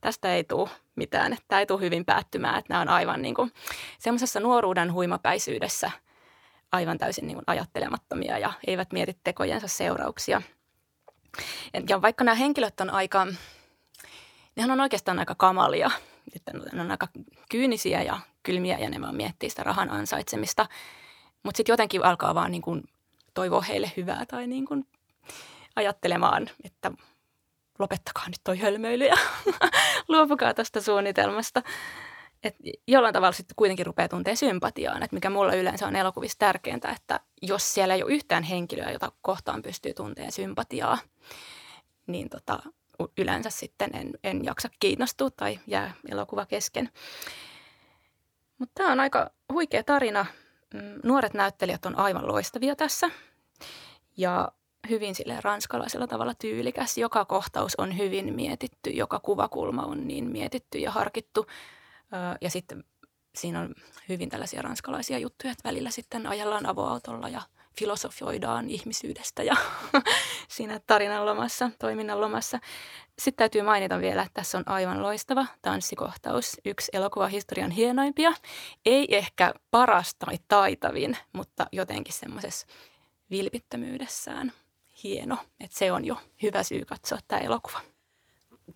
tästä 0.00 0.34
ei 0.34 0.44
tule 0.44 0.68
mitään, 0.96 1.32
että 1.32 1.44
tämä 1.48 1.60
ei 1.60 1.66
tule 1.66 1.80
hyvin 1.80 2.04
päättymään, 2.04 2.58
että 2.58 2.72
nämä 2.72 2.80
on 2.82 2.88
aivan 2.88 3.22
niin 3.22 3.34
kuin 3.34 3.52
semmoisessa 3.98 4.40
nuoruuden 4.40 4.92
huimapäisyydessä 4.92 5.90
aivan 6.72 6.98
täysin 6.98 7.26
niin 7.26 7.36
kuin 7.36 7.44
ajattelemattomia 7.46 8.38
ja 8.38 8.52
eivät 8.66 8.92
mieti 8.92 9.18
tekojensa 9.24 9.68
seurauksia. 9.68 10.42
Ja 11.88 12.02
vaikka 12.02 12.24
nämä 12.24 12.34
henkilöt 12.34 12.80
on 12.80 12.90
aika, 12.90 13.26
nehän 14.56 14.70
on 14.70 14.80
oikeastaan 14.80 15.18
aika 15.18 15.34
kamalia, 15.34 15.90
että 16.36 16.52
ne 16.72 16.80
on 16.80 16.90
aika 16.90 17.08
kyynisiä 17.50 18.02
ja 18.02 18.20
kylmiä 18.42 18.78
ja 18.78 18.90
ne 18.90 19.00
vaan 19.00 19.16
miettii 19.16 19.50
sitä 19.50 19.62
rahan 19.62 19.90
ansaitsemista– 19.90 20.66
mutta 21.42 21.56
sitten 21.56 21.72
jotenkin 21.72 22.04
alkaa 22.04 22.34
vaan 22.34 22.50
niin 22.50 22.62
kuin 22.62 22.84
toivoa 23.34 23.60
heille 23.60 23.92
hyvää 23.96 24.26
tai 24.26 24.46
niin 24.46 24.66
kuin 24.66 24.86
ajattelemaan, 25.76 26.50
että 26.64 26.92
lopettakaa 27.78 28.26
nyt 28.26 28.40
toi 28.44 28.58
hölmöily 28.58 29.04
ja 29.04 29.16
luopukaa 30.08 30.54
tästä 30.54 30.80
suunnitelmasta. 30.80 31.62
Et 32.42 32.56
jollain 32.86 33.12
tavalla 33.12 33.32
sitten 33.32 33.54
kuitenkin 33.56 33.86
rupeaa 33.86 34.08
tuntea 34.08 34.36
sympatiaan, 34.36 35.02
että 35.02 35.16
mikä 35.16 35.30
mulla 35.30 35.54
yleensä 35.54 35.86
on 35.86 35.96
elokuvissa 35.96 36.38
tärkeintä, 36.38 36.88
että 36.90 37.20
jos 37.42 37.74
siellä 37.74 37.94
ei 37.94 38.02
ole 38.02 38.12
yhtään 38.12 38.42
henkilöä, 38.42 38.90
jota 38.90 39.12
kohtaan 39.22 39.62
pystyy 39.62 39.94
tunteen 39.94 40.32
sympatiaa, 40.32 40.98
niin 42.06 42.28
tota, 42.28 42.58
yleensä 43.18 43.50
sitten 43.50 43.90
en, 43.96 44.10
en 44.24 44.44
jaksa 44.44 44.68
kiinnostua 44.80 45.30
tai 45.30 45.58
jää 45.66 45.94
elokuva 46.10 46.46
kesken. 46.46 46.88
Mutta 48.58 48.72
tämä 48.74 48.92
on 48.92 49.00
aika 49.00 49.30
huikea 49.52 49.82
tarina. 49.82 50.26
Mm, 50.74 51.00
nuoret 51.04 51.34
näyttelijät 51.34 51.86
on 51.86 51.98
aivan 51.98 52.28
loistavia 52.28 52.76
tässä 52.76 53.10
ja 54.16 54.52
hyvin 54.88 55.14
sille 55.14 55.38
ranskalaisella 55.40 56.06
tavalla 56.06 56.34
tyylikäs. 56.34 56.98
Joka 56.98 57.24
kohtaus 57.24 57.74
on 57.76 57.98
hyvin 57.98 58.34
mietitty, 58.34 58.90
joka 58.90 59.18
kuvakulma 59.18 59.82
on 59.82 60.08
niin 60.08 60.24
mietitty 60.30 60.78
ja 60.78 60.90
harkittu. 60.90 61.46
Ja 62.40 62.50
sitten 62.50 62.84
siinä 63.34 63.60
on 63.60 63.74
hyvin 64.08 64.28
tällaisia 64.28 64.62
ranskalaisia 64.62 65.18
juttuja, 65.18 65.52
että 65.52 65.68
välillä 65.68 65.90
sitten 65.90 66.26
ajellaan 66.26 66.66
avoautolla 66.66 67.28
ja 67.28 67.42
filosofioidaan 67.78 68.70
ihmisyydestä 68.70 69.42
ja 69.42 69.56
siinä 70.48 70.80
tarinan 70.86 71.26
lomassa, 71.26 71.70
toiminnan 71.78 72.20
lomassa. 72.20 72.58
Sitten 73.18 73.38
täytyy 73.38 73.62
mainita 73.62 74.00
vielä, 74.00 74.22
että 74.22 74.34
tässä 74.34 74.58
on 74.58 74.64
aivan 74.66 75.02
loistava 75.02 75.46
tanssikohtaus, 75.62 76.56
yksi 76.64 76.90
elokuvahistorian 76.92 77.70
hienoimpia. 77.70 78.32
Ei 78.86 79.06
ehkä 79.16 79.54
paras 79.70 80.14
tai 80.14 80.38
taitavin, 80.48 81.16
mutta 81.32 81.66
jotenkin 81.72 82.14
semmoisessa 82.14 82.66
vilpittömyydessään 83.30 84.52
hieno. 85.04 85.38
Että 85.60 85.78
se 85.78 85.92
on 85.92 86.04
jo 86.04 86.16
hyvä 86.42 86.62
syy 86.62 86.84
katsoa 86.84 87.18
tämä 87.28 87.40
elokuva 87.40 87.80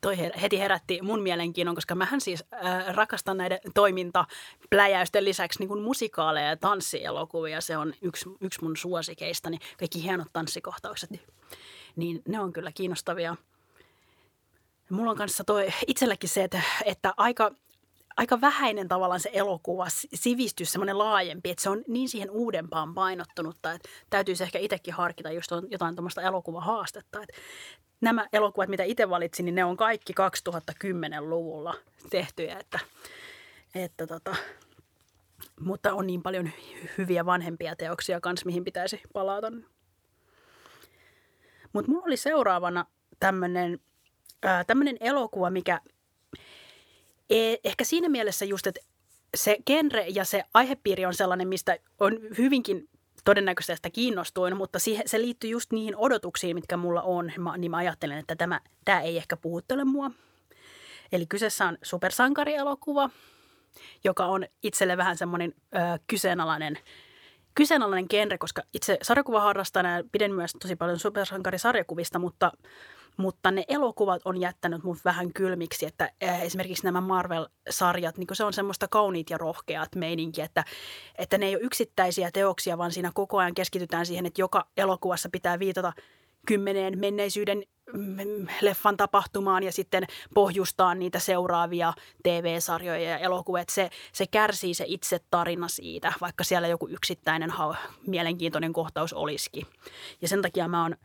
toi 0.01 0.19
heti 0.19 0.59
herätti 0.59 1.03
mun 1.03 1.23
mielenkiinnon, 1.23 1.75
koska 1.75 1.95
mähän 1.95 2.21
siis 2.21 2.45
äh, 2.53 2.95
rakastan 2.95 3.37
näiden 3.37 3.59
toimintapläjäysten 3.75 5.25
lisäksi 5.25 5.59
niin 5.59 5.69
kuin 5.69 5.83
musikaaleja 5.83 6.49
ja 6.49 6.57
tanssielokuvia. 6.57 7.61
Se 7.61 7.77
on 7.77 7.95
yksi, 8.03 8.25
yksi 8.41 8.63
mun 8.63 8.77
suosikeistani. 8.77 9.59
Kaikki 9.79 10.03
hienot 10.03 10.29
tanssikohtaukset, 10.33 11.11
niin, 11.11 11.23
niin 11.97 12.23
ne 12.29 12.41
on 12.41 12.53
kyllä 12.53 12.73
kiinnostavia. 12.73 13.37
Mulla 14.91 15.11
on 15.11 15.17
kanssa 15.17 15.45
toi 15.45 15.69
itselläkin 15.87 16.31
se, 16.31 16.45
että, 16.45 16.63
että 16.85 17.15
aika, 17.17 17.51
aika 18.17 18.41
vähäinen 18.41 18.89
tavallaan 18.89 19.21
se 19.21 19.31
elokuva, 19.33 19.87
sivistys, 20.15 20.73
semmoinen 20.73 20.99
laajempi, 20.99 21.51
että 21.51 21.63
se 21.63 21.71
on 21.71 21.83
niin 21.89 22.09
siihen 22.09 22.31
uudempaan 22.31 22.95
painottunutta, 22.95 23.73
että 23.73 23.89
täytyisi 24.11 24.43
ehkä 24.43 24.59
itsekin 24.59 24.95
harkita 24.95 25.33
just 25.33 25.51
jotain 25.71 25.97
tuommoista 25.97 26.23
elokuvahaastetta. 26.23 27.23
Että 27.23 27.37
nämä 28.03 28.29
elokuvat, 28.33 28.69
mitä 28.69 28.83
itse 28.83 29.11
valitsin, 29.11 29.45
niin 29.45 29.55
ne 29.55 29.65
on 29.65 29.77
kaikki 29.77 30.13
2010-luvulla 30.13 31.75
tehtyjä, 32.11 32.59
että, 32.59 32.79
että 33.75 34.07
tota, 34.07 34.37
mutta 35.61 35.95
on 35.95 36.07
niin 36.07 36.23
paljon 36.23 36.51
hyviä 36.99 37.27
vanhempia 37.27 37.77
teoksia 37.77 38.21
kanssa, 38.21 38.47
mihin 38.47 38.65
pitäisi 38.65 39.01
palata. 39.13 39.53
Mutta 41.73 41.91
mulla 41.91 42.07
oli 42.07 42.17
seuraavana 42.17 42.87
tämmöinen 43.21 43.81
tämmöinen 44.67 44.97
elokuva, 45.01 45.51
mikä 45.51 45.81
e, 47.31 47.57
ehkä 47.65 47.85
siinä 47.85 48.09
mielessä 48.09 48.45
just, 48.45 48.67
että 48.67 48.81
se 49.37 49.57
genre 49.67 50.07
ja 50.09 50.25
se 50.25 50.45
aihepiiri 50.55 51.07
on 51.07 51.15
sellainen, 51.15 51.49
mistä 51.49 51.77
on 52.01 52.19
hyvinkin 52.39 52.89
todennäköisesti 53.25 53.77
sitä 53.77 53.91
kiinnostuin, 53.91 54.57
mutta 54.57 54.79
siihen, 54.79 55.09
se 55.09 55.19
liittyy 55.21 55.51
just 55.51 55.73
niihin 55.73 55.97
odotuksiin, 55.97 56.57
mitkä 56.57 56.77
mulla 56.77 57.03
on. 57.03 57.33
Mä, 57.39 57.57
niin 57.57 57.71
mä 57.71 57.77
ajattelen, 57.77 58.19
että 58.19 58.37
tämä, 58.37 58.61
tämä 58.85 59.01
ei 59.01 59.17
ehkä 59.17 59.37
puhuttele 59.37 59.85
mua. 59.85 60.11
Eli 61.13 61.27
kyseessä 61.27 61.67
on 61.67 61.79
supersankarielokuva, 61.83 63.11
joka 64.05 64.27
on 64.27 64.47
itselle 64.63 64.97
vähän 64.97 65.17
semmoinen 65.17 65.55
ö, 65.75 65.79
kyseenalainen, 66.07 66.79
kyseenalainen 67.55 68.07
genre, 68.11 68.39
koska 68.39 68.63
itse 68.75 68.99
sarjakuvaharrastajana 69.03 70.05
pidän 70.13 70.33
myös 70.33 70.53
tosi 70.63 70.77
paljon 70.77 70.99
supersankarisarjakuvista, 70.99 72.19
mutta– 72.19 72.53
mutta 73.17 73.51
ne 73.51 73.65
elokuvat 73.69 74.23
on 74.25 74.41
jättänyt 74.41 74.85
mut 74.85 74.99
vähän 75.05 75.33
kylmiksi, 75.33 75.87
että 75.87 76.11
äh, 76.25 76.43
esimerkiksi 76.43 76.85
nämä 76.85 77.01
Marvel-sarjat, 77.01 78.19
niin 78.19 78.27
se 78.33 78.45
on 78.45 78.53
semmoista 78.53 78.89
kauniit 78.89 79.31
ja 79.31 79.39
rohkeat 79.39 79.95
meininki, 79.95 80.41
että, 80.41 80.65
että 81.19 81.39
ne 81.39 81.47
ei 81.47 81.57
ole 81.57 81.65
yksittäisiä 81.65 82.31
teoksia, 82.33 82.79
vaan 82.79 82.93
siinä 82.93 83.11
koko 83.15 83.39
ajan 83.39 83.55
keskitytään 83.55 84.07
siihen, 84.07 84.27
että 84.27 84.41
joka 84.41 84.67
elokuvassa 84.77 85.29
pitää 85.33 85.59
viitata 85.59 85.93
kymmeneen 86.47 86.99
menneisyyden 86.99 87.63
mm, 87.93 88.47
leffan 88.61 88.97
tapahtumaan 88.97 89.63
ja 89.63 89.73
sitten 89.73 90.05
pohjustaa 90.35 90.95
niitä 90.95 91.19
seuraavia 91.19 91.93
TV-sarjoja 92.23 93.11
ja 93.11 93.19
elokuvia. 93.19 93.65
Se, 93.69 93.91
se 94.13 94.27
kärsii 94.27 94.75
se 94.75 94.85
itse 94.87 95.21
tarina 95.31 95.69
siitä, 95.69 96.13
vaikka 96.21 96.45
siellä 96.45 96.69
joku 96.69 96.89
yksittäinen 96.89 97.51
ha- 97.51 97.77
mielenkiintoinen 98.07 98.73
kohtaus 98.73 99.13
olisikin. 99.13 99.67
Ja 100.23 100.29
sen 100.29 100.43
takia 100.43 100.69
mä 100.69 100.83
oon 100.83 100.97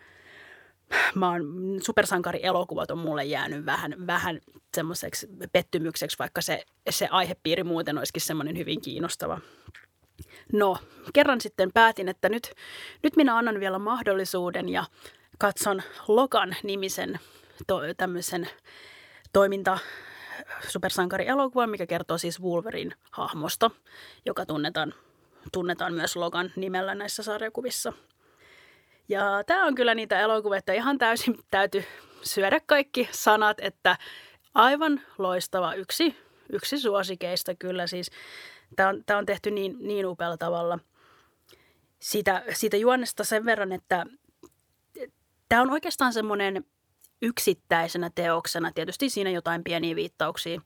mä 1.15 1.29
oon, 1.32 1.44
supersankarielokuvat 1.84 2.91
on 2.91 2.98
mulle 2.98 3.25
jäänyt 3.25 3.65
vähän, 3.65 3.96
vähän 4.08 4.41
semmoiseksi 4.75 5.27
pettymykseksi, 5.51 6.20
vaikka 6.20 6.41
se, 6.41 6.65
se 6.89 7.08
aihepiiri 7.12 7.63
muuten 7.63 7.98
olisikin 7.98 8.22
semmoinen 8.22 8.58
hyvin 8.58 8.82
kiinnostava. 8.82 9.39
No, 10.53 10.77
kerran 11.13 11.41
sitten 11.41 11.72
päätin, 11.74 12.10
että 12.10 12.29
nyt, 12.29 12.51
nyt 13.03 13.15
minä 13.15 13.38
annan 13.38 13.60
vielä 13.60 13.79
mahdollisuuden 13.79 14.70
ja 14.70 14.86
katson 15.38 15.82
Logan 16.08 16.56
nimisen 16.63 17.20
to, 17.67 17.82
tämmöisen 17.98 18.50
toiminta 19.34 19.77
supersankarielokuvan, 20.67 21.70
mikä 21.70 21.86
kertoo 21.86 22.17
siis 22.17 22.41
Wolverine 22.41 22.96
hahmosta, 23.12 23.72
joka 24.25 24.46
tunnetaan, 24.46 24.94
tunnetaan 25.53 25.94
myös 25.94 26.15
Logan 26.15 26.51
nimellä 26.56 26.96
näissä 26.96 27.24
sarjakuvissa– 27.24 27.94
ja 29.10 29.44
tämä 29.46 29.66
on 29.66 29.76
kyllä 29.76 29.96
niitä 29.96 30.20
elokuvia, 30.20 30.58
että 30.58 30.74
ihan 30.74 30.98
täysin 30.98 31.40
täytyy 31.52 31.84
syödä 32.22 32.60
kaikki 32.66 33.10
sanat, 33.12 33.58
että 33.62 33.98
aivan 34.54 35.02
loistava 35.18 35.74
yksi, 35.74 36.16
yksi 36.50 36.80
suosikeista 36.80 37.56
kyllä 37.56 37.88
siis. 37.88 38.12
Tämä 38.76 38.90
on, 38.90 39.04
tämä 39.06 39.20
on 39.20 39.26
tehty 39.26 39.52
niin, 39.52 39.76
niin 39.80 40.06
upealla 40.06 40.38
tavalla. 40.38 40.80
Siitä, 42.00 42.44
siitä 42.54 42.78
juonnesta 42.78 43.24
sen 43.24 43.46
verran, 43.46 43.72
että 43.72 44.06
tämä 45.50 45.62
on 45.62 45.72
oikeastaan 45.72 46.14
semmoinen 46.14 46.66
yksittäisenä 47.22 48.10
teoksena. 48.16 48.72
Tietysti 48.72 49.10
siinä 49.10 49.30
jotain 49.30 49.64
pieniä 49.64 49.96
viittauksia 49.96 50.62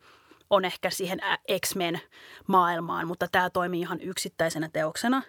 on 0.49 0.65
ehkä 0.65 0.89
siihen 0.89 1.19
X-Men 1.65 1.99
maailmaan, 2.47 3.07
mutta 3.07 3.27
tämä 3.31 3.49
toimii 3.49 3.79
ihan 3.79 4.01
yksittäisenä 4.01 4.69
teoksena. 4.73 5.21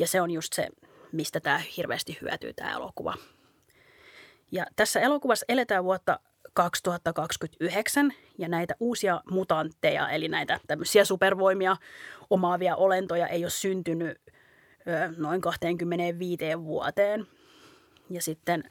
Ja 0.00 0.06
se 0.06 0.20
on 0.20 0.30
just 0.30 0.52
se 0.52 0.68
mistä 1.12 1.40
tämä 1.40 1.60
hirveästi 1.76 2.18
hyötyy 2.22 2.52
tämä 2.52 2.72
elokuva. 2.72 3.14
Ja 4.52 4.66
tässä 4.76 5.00
elokuvassa 5.00 5.46
eletään 5.48 5.84
vuotta 5.84 6.20
2029 6.54 8.12
ja 8.38 8.48
näitä 8.48 8.74
uusia 8.80 9.20
mutantteja, 9.30 10.10
eli 10.10 10.28
näitä 10.28 10.60
tämmöisiä 10.66 11.04
supervoimia 11.04 11.76
omaavia 12.30 12.76
olentoja 12.76 13.26
ei 13.26 13.44
ole 13.44 13.50
syntynyt 13.50 14.20
noin 15.16 15.40
25 15.40 16.44
vuoteen. 16.64 17.26
Ja 18.10 18.22
sitten 18.22 18.64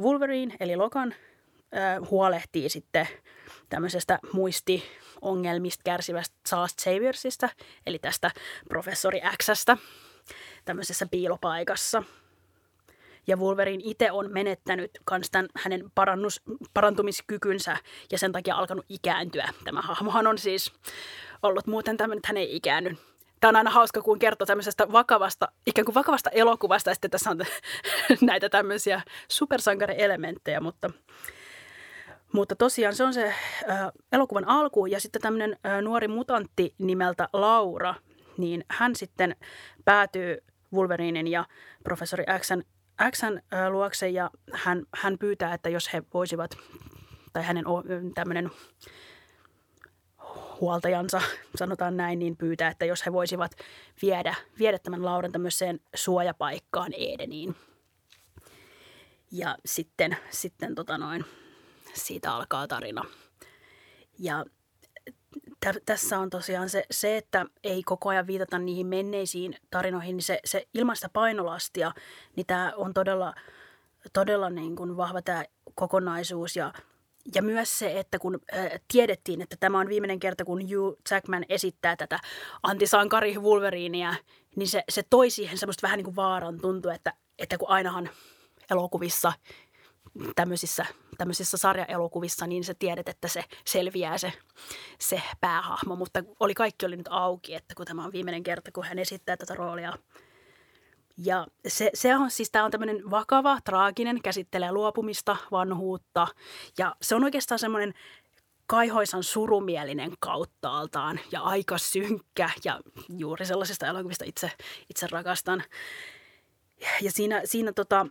Wolverine 0.00 0.56
eli 0.60 0.76
Logan 0.76 1.14
ö, 1.14 2.06
huolehtii 2.10 2.68
sitten 2.68 3.08
tämmöisestä 3.68 4.18
muistiongelmista 4.32 5.82
kärsivästä 5.84 6.36
Charles 6.48 6.76
Xaviersista, 6.76 7.48
eli 7.86 7.98
tästä 7.98 8.30
professori 8.68 9.20
Xstä– 9.42 9.76
tämmöisessä 10.64 11.06
piilopaikassa. 11.10 12.02
Ja 13.26 13.36
Wolverine 13.36 13.82
itse 13.86 14.12
on 14.12 14.32
menettänyt 14.32 14.90
myös 15.10 15.30
tämän 15.30 15.48
hänen 15.56 15.90
parannus, 15.94 16.42
parantumiskykynsä 16.74 17.76
ja 18.12 18.18
sen 18.18 18.32
takia 18.32 18.54
alkanut 18.54 18.84
ikääntyä. 18.88 19.48
Tämä 19.64 19.82
hahmohan 19.82 20.26
on 20.26 20.38
siis 20.38 20.72
ollut 21.42 21.66
muuten 21.66 21.96
tämmöinen, 21.96 22.18
että 22.18 22.28
hän 22.28 22.36
ei 22.36 22.56
ikäänny. 22.56 22.96
Tämä 23.40 23.48
on 23.48 23.56
aina 23.56 23.70
hauska, 23.70 24.02
kun 24.02 24.18
kertoo 24.18 24.46
tämmöisestä 24.46 24.92
vakavasta, 24.92 25.48
ikään 25.66 25.84
kuin 25.84 25.94
vakavasta 25.94 26.30
elokuvasta, 26.30 26.90
ja 26.90 26.94
sitten 26.94 27.10
tässä 27.10 27.30
on 27.30 27.40
näitä 28.20 28.48
tämmöisiä 28.48 29.02
supersankari-elementtejä, 29.28 30.60
mutta, 30.60 30.90
mutta 32.32 32.56
tosiaan 32.56 32.94
se 32.94 33.04
on 33.04 33.14
se 33.14 33.26
äh, 33.26 33.34
elokuvan 34.12 34.48
alku, 34.48 34.86
ja 34.86 35.00
sitten 35.00 35.22
tämmöinen 35.22 35.56
äh, 35.66 35.82
nuori 35.82 36.08
mutantti 36.08 36.74
nimeltä 36.78 37.28
Laura, 37.32 37.94
niin 38.38 38.64
hän 38.68 38.96
sitten 38.96 39.36
päätyy 39.84 40.38
Wolverinin 40.74 41.28
ja 41.28 41.44
professori 41.84 42.24
Xn, 42.38 42.62
Xn 43.10 43.40
luokse 43.70 44.08
ja 44.08 44.30
hän, 44.52 44.82
hän 44.96 45.18
pyytää, 45.18 45.54
että 45.54 45.68
jos 45.68 45.92
he 45.92 46.02
voisivat, 46.14 46.58
tai 47.32 47.42
hänen 47.42 47.64
tämmöinen 48.14 48.50
huoltajansa, 50.60 51.22
sanotaan 51.56 51.96
näin, 51.96 52.18
niin 52.18 52.36
pyytää, 52.36 52.70
että 52.70 52.84
jos 52.84 53.06
he 53.06 53.12
voisivat 53.12 53.52
viedä, 54.02 54.34
viedä 54.58 54.78
tämän 54.78 55.04
Lauren 55.04 55.32
tämmöiseen 55.32 55.80
suojapaikkaan 55.94 56.92
Edeniin. 56.92 57.56
Ja 59.32 59.56
sitten, 59.66 60.16
sitten 60.30 60.74
tota 60.74 60.98
noin, 60.98 61.24
siitä 61.94 62.34
alkaa 62.34 62.68
tarina. 62.68 63.04
Ja 64.18 64.44
tässä 65.86 66.18
on 66.18 66.30
tosiaan 66.30 66.68
se, 66.68 66.84
se, 66.90 67.16
että 67.16 67.46
ei 67.64 67.82
koko 67.82 68.08
ajan 68.08 68.26
viitata 68.26 68.58
niihin 68.58 68.86
menneisiin 68.86 69.56
tarinoihin, 69.70 70.16
niin 70.16 70.24
se, 70.24 70.40
se 70.44 70.68
ilman 70.74 70.96
sitä 70.96 71.08
painolastia, 71.12 71.92
niin 72.36 72.46
tämä 72.46 72.72
on 72.76 72.94
todella, 72.94 73.34
todella 74.12 74.50
niin 74.50 74.76
kuin 74.76 74.96
vahva 74.96 75.22
tämä 75.22 75.44
kokonaisuus. 75.74 76.56
Ja, 76.56 76.72
ja 77.34 77.42
myös 77.42 77.78
se, 77.78 77.98
että 77.98 78.18
kun 78.18 78.40
äh, 78.54 78.70
tiedettiin, 78.92 79.42
että 79.42 79.56
tämä 79.60 79.78
on 79.78 79.88
viimeinen 79.88 80.20
kerta, 80.20 80.44
kun 80.44 80.62
Hugh 80.62 80.98
Jackman 81.10 81.44
esittää 81.48 81.96
tätä 81.96 82.18
antisankari 82.62 83.38
Wolverinea, 83.38 84.14
niin 84.56 84.68
se, 84.68 84.84
se 84.88 85.02
toi 85.10 85.30
siihen 85.30 85.58
semmoista 85.58 85.86
vähän 85.86 85.96
niin 85.96 86.04
kuin 86.04 86.16
vaaran 86.16 86.60
tuntua, 86.60 86.94
että, 86.94 87.12
että 87.38 87.58
kun 87.58 87.68
ainahan 87.68 88.10
elokuvissa 88.70 89.32
tämmöisissä, 90.36 90.86
tämmöisissä 91.18 91.56
sarjaelokuvissa, 91.56 92.46
niin 92.46 92.64
sä 92.64 92.74
tiedät, 92.78 93.08
että 93.08 93.28
se 93.28 93.44
selviää 93.66 94.18
se, 94.18 94.32
se 94.98 95.22
päähahmo. 95.40 95.96
Mutta 95.96 96.24
oli, 96.40 96.54
kaikki 96.54 96.86
oli 96.86 96.96
nyt 96.96 97.08
auki, 97.10 97.54
että 97.54 97.74
kun 97.74 97.86
tämä 97.86 98.04
on 98.04 98.12
viimeinen 98.12 98.42
kerta, 98.42 98.72
kun 98.72 98.84
hän 98.84 98.98
esittää 98.98 99.36
tätä 99.36 99.54
roolia. 99.54 99.92
Ja 101.16 101.46
se, 101.68 101.90
se 101.94 102.16
on 102.16 102.30
siis, 102.30 102.50
tämä 102.50 102.64
on 102.64 102.70
tämmöinen 102.70 103.10
vakava, 103.10 103.58
traaginen, 103.64 104.22
käsittelee 104.22 104.72
luopumista, 104.72 105.36
vanhuutta. 105.50 106.26
Ja 106.78 106.96
se 107.02 107.14
on 107.14 107.24
oikeastaan 107.24 107.58
semmoinen 107.58 107.94
kaihoisan 108.66 109.22
surumielinen 109.22 110.12
kauttaaltaan 110.20 111.20
ja 111.32 111.40
aika 111.40 111.78
synkkä 111.78 112.50
ja 112.64 112.80
juuri 113.08 113.46
sellaisista 113.46 113.86
elokuvista 113.86 114.24
itse, 114.24 114.50
itse 114.90 115.06
rakastan. 115.10 115.62
Ja 117.02 117.12
siinä, 117.12 117.42
siinä 117.44 117.72
tota, 117.72 118.06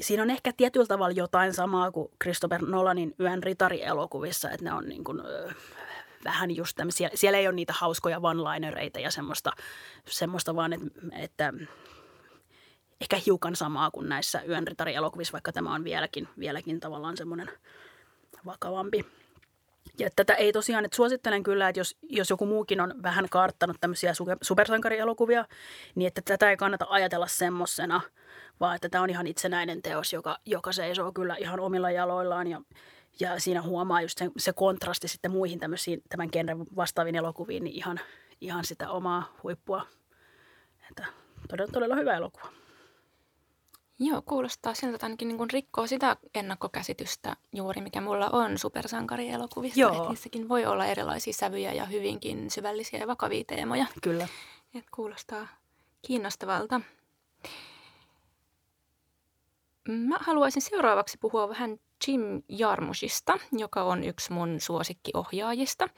siinä 0.00 0.22
on 0.22 0.30
ehkä 0.30 0.52
tietyllä 0.56 0.86
tavalla 0.86 1.14
jotain 1.16 1.54
samaa 1.54 1.92
kuin 1.92 2.08
Christopher 2.22 2.62
Nolanin 2.62 3.14
Yön 3.20 3.42
ritari-elokuvissa, 3.42 4.50
että 4.50 4.64
ne 4.64 4.72
on 4.72 4.88
niin 4.88 5.04
kuin, 5.04 5.22
vähän 6.24 6.56
just 6.56 6.76
tämmöisiä, 6.76 7.10
siellä 7.14 7.38
ei 7.38 7.46
ole 7.46 7.54
niitä 7.54 7.72
hauskoja 7.72 8.18
one-linereita 8.18 9.00
ja 9.00 9.10
semmoista, 9.10 9.52
semmoista 10.04 10.56
vaan, 10.56 10.72
että, 10.72 10.86
että 11.12 11.52
ehkä 13.00 13.20
hiukan 13.26 13.56
samaa 13.56 13.90
kuin 13.90 14.08
näissä 14.08 14.42
Yön 14.48 14.66
ritari-elokuvissa, 14.66 15.32
vaikka 15.32 15.52
tämä 15.52 15.74
on 15.74 15.84
vieläkin, 15.84 16.28
vieläkin 16.38 16.80
tavallaan 16.80 17.16
semmoinen 17.16 17.50
vakavampi. 18.46 19.04
Ja 19.98 20.10
tätä 20.16 20.34
ei 20.34 20.52
tosiaan, 20.52 20.84
että 20.84 20.96
suosittelen 20.96 21.42
kyllä, 21.42 21.68
että 21.68 21.80
jos, 21.80 21.96
jos 22.02 22.30
joku 22.30 22.46
muukin 22.46 22.80
on 22.80 22.94
vähän 23.02 23.28
karttanut 23.30 23.76
tämmöisiä 23.80 24.12
supersankarielokuvia, 24.42 25.44
niin 25.94 26.08
että 26.08 26.22
tätä 26.24 26.50
ei 26.50 26.56
kannata 26.56 26.86
ajatella 26.88 27.26
semmoisena– 27.26 28.00
vaan 28.60 28.76
että 28.76 28.88
tämä 28.88 29.04
on 29.04 29.10
ihan 29.10 29.26
itsenäinen 29.26 29.82
teos, 29.82 30.12
joka, 30.12 30.38
joka 30.46 30.72
seisoo 30.72 31.12
kyllä 31.12 31.36
ihan 31.36 31.60
omilla 31.60 31.90
jaloillaan 31.90 32.46
ja, 32.46 32.60
ja 33.20 33.40
siinä 33.40 33.62
huomaa 33.62 34.02
just 34.02 34.18
se, 34.18 34.30
se 34.38 34.52
kontrasti 34.52 35.08
sitten 35.08 35.30
muihin 35.30 35.60
tämmöisiin 35.60 36.02
tämän 36.08 36.28
genren 36.32 36.58
vastaaviin 36.76 37.16
elokuviin, 37.16 37.64
niin 37.64 37.76
ihan, 37.76 38.00
ihan 38.40 38.64
sitä 38.64 38.90
omaa 38.90 39.36
huippua. 39.42 39.86
Että 40.90 41.06
todella, 41.48 41.72
todella 41.72 41.96
hyvä 41.96 42.16
elokuva. 42.16 42.55
Joo, 43.98 44.22
kuulostaa 44.22 44.74
siltä, 44.74 44.94
että 44.94 45.06
ainakin 45.06 45.28
niin 45.28 45.50
rikkoo 45.52 45.86
sitä 45.86 46.16
ennakkokäsitystä 46.34 47.36
juuri, 47.52 47.80
mikä 47.80 48.00
mulla 48.00 48.30
on 48.30 48.58
supersankarielokuvista. 48.58 49.80
Joo. 49.80 49.92
Että 49.92 50.08
niissäkin 50.08 50.48
voi 50.48 50.66
olla 50.66 50.86
erilaisia 50.86 51.32
sävyjä 51.32 51.72
ja 51.72 51.84
hyvinkin 51.84 52.50
syvällisiä 52.50 53.00
ja 53.00 53.06
vakavia 53.06 53.44
teemoja. 53.46 53.86
Kyllä. 54.02 54.28
Et 54.74 54.84
kuulostaa 54.94 55.48
kiinnostavalta. 56.06 56.80
Mä 59.88 60.18
haluaisin 60.20 60.62
seuraavaksi 60.62 61.18
puhua 61.18 61.48
vähän 61.48 61.78
Jim 62.06 62.42
Jarmusista, 62.48 63.38
joka 63.52 63.82
on 63.82 64.04
yksi 64.04 64.32
mun 64.32 64.60
suosikkiohjaajista. 64.60 65.88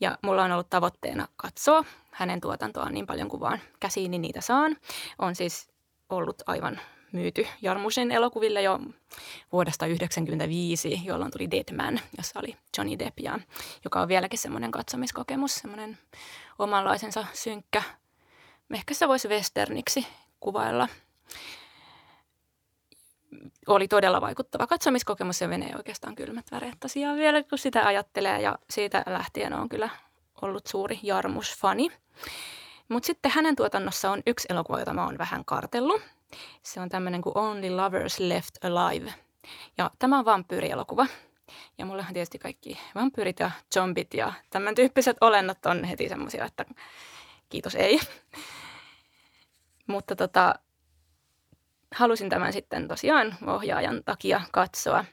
Ja 0.00 0.18
mulla 0.22 0.44
on 0.44 0.52
ollut 0.52 0.70
tavoitteena 0.70 1.28
katsoa 1.36 1.84
hänen 2.10 2.40
tuotantoaan 2.40 2.94
niin 2.94 3.06
paljon 3.06 3.28
kuin 3.28 3.40
vaan 3.40 3.60
käsiini 3.80 4.18
niitä 4.18 4.40
saan. 4.40 4.76
On 5.18 5.34
siis 5.34 5.70
ollut 6.08 6.42
aivan 6.46 6.80
myyty 7.12 7.46
Jarmusin 7.62 8.10
elokuville 8.10 8.62
jo 8.62 8.80
vuodesta 9.52 9.84
1995, 9.84 11.00
jolloin 11.04 11.30
tuli 11.30 11.50
Dead 11.50 11.76
Man, 11.76 12.00
jossa 12.16 12.38
oli 12.38 12.56
Johnny 12.78 12.98
Depp, 12.98 13.18
ja, 13.18 13.38
joka 13.84 14.00
on 14.00 14.08
vieläkin 14.08 14.38
semmoinen 14.38 14.70
katsomiskokemus, 14.70 15.54
semmoinen 15.54 15.98
omanlaisensa 16.58 17.26
synkkä, 17.32 17.82
ehkä 18.74 18.94
se 18.94 19.08
voisi 19.08 19.28
westerniksi 19.28 20.06
kuvailla 20.40 20.88
oli 23.66 23.88
todella 23.88 24.20
vaikuttava 24.20 24.66
katsomiskokemus 24.66 25.40
ja 25.40 25.48
menee 25.48 25.72
oikeastaan 25.76 26.14
kylmät 26.14 26.46
väreet 26.52 26.80
tosiaan 26.80 27.16
vielä, 27.16 27.42
kun 27.42 27.58
sitä 27.58 27.86
ajattelee 27.86 28.40
ja 28.40 28.58
siitä 28.70 29.04
lähtien 29.06 29.52
on 29.52 29.68
kyllä 29.68 29.88
ollut 30.42 30.66
suuri 30.66 31.00
Jarmus-fani. 31.02 31.88
Mutta 32.88 33.06
sitten 33.06 33.30
hänen 33.30 33.56
tuotannossa 33.56 34.10
on 34.10 34.22
yksi 34.26 34.48
elokuva, 34.50 34.78
jota 34.78 34.94
mä 34.94 35.04
oon 35.04 35.18
vähän 35.18 35.44
kartellut. 35.44 36.02
Se 36.62 36.80
on 36.80 36.88
tämmöinen 36.88 37.22
kuin 37.22 37.38
Only 37.38 37.70
Lovers 37.70 38.20
Left 38.20 38.64
Alive. 38.64 39.14
Ja 39.78 39.90
tämä 39.98 40.18
on 40.18 40.24
vampyyrielokuva. 40.24 41.06
Ja 41.78 41.86
mullehan 41.86 42.14
tietysti 42.14 42.38
kaikki 42.38 42.78
vampyyrit 42.94 43.40
ja 43.40 43.50
zombit 43.74 44.14
ja 44.14 44.32
tämän 44.50 44.74
tyyppiset 44.74 45.16
olennot 45.20 45.66
on 45.66 45.84
heti 45.84 46.08
semmoisia, 46.08 46.44
että 46.44 46.64
kiitos 47.48 47.74
ei. 47.74 48.00
Mutta 49.86 50.16
tota, 50.16 50.54
halusin 51.94 52.28
tämän 52.28 52.52
sitten 52.52 52.88
tosiaan 52.88 53.36
ohjaajan 53.46 54.02
takia 54.04 54.40
katsoa. 54.52 55.04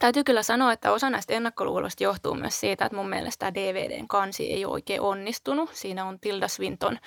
Täytyy 0.00 0.24
kyllä 0.24 0.42
sanoa, 0.42 0.72
että 0.72 0.92
osa 0.92 1.10
näistä 1.10 1.34
ennakkoluuloista 1.34 2.04
johtuu 2.04 2.34
myös 2.34 2.60
siitä, 2.60 2.84
että 2.84 2.96
mun 2.96 3.08
mielestä 3.08 3.38
tämä 3.38 3.54
DVDn 3.54 4.08
kansi 4.08 4.52
ei 4.52 4.64
oikein 4.64 5.00
onnistunut. 5.00 5.70
Siinä 5.72 6.04
on 6.04 6.20
Tilda 6.20 6.48
Swinton, 6.48 6.98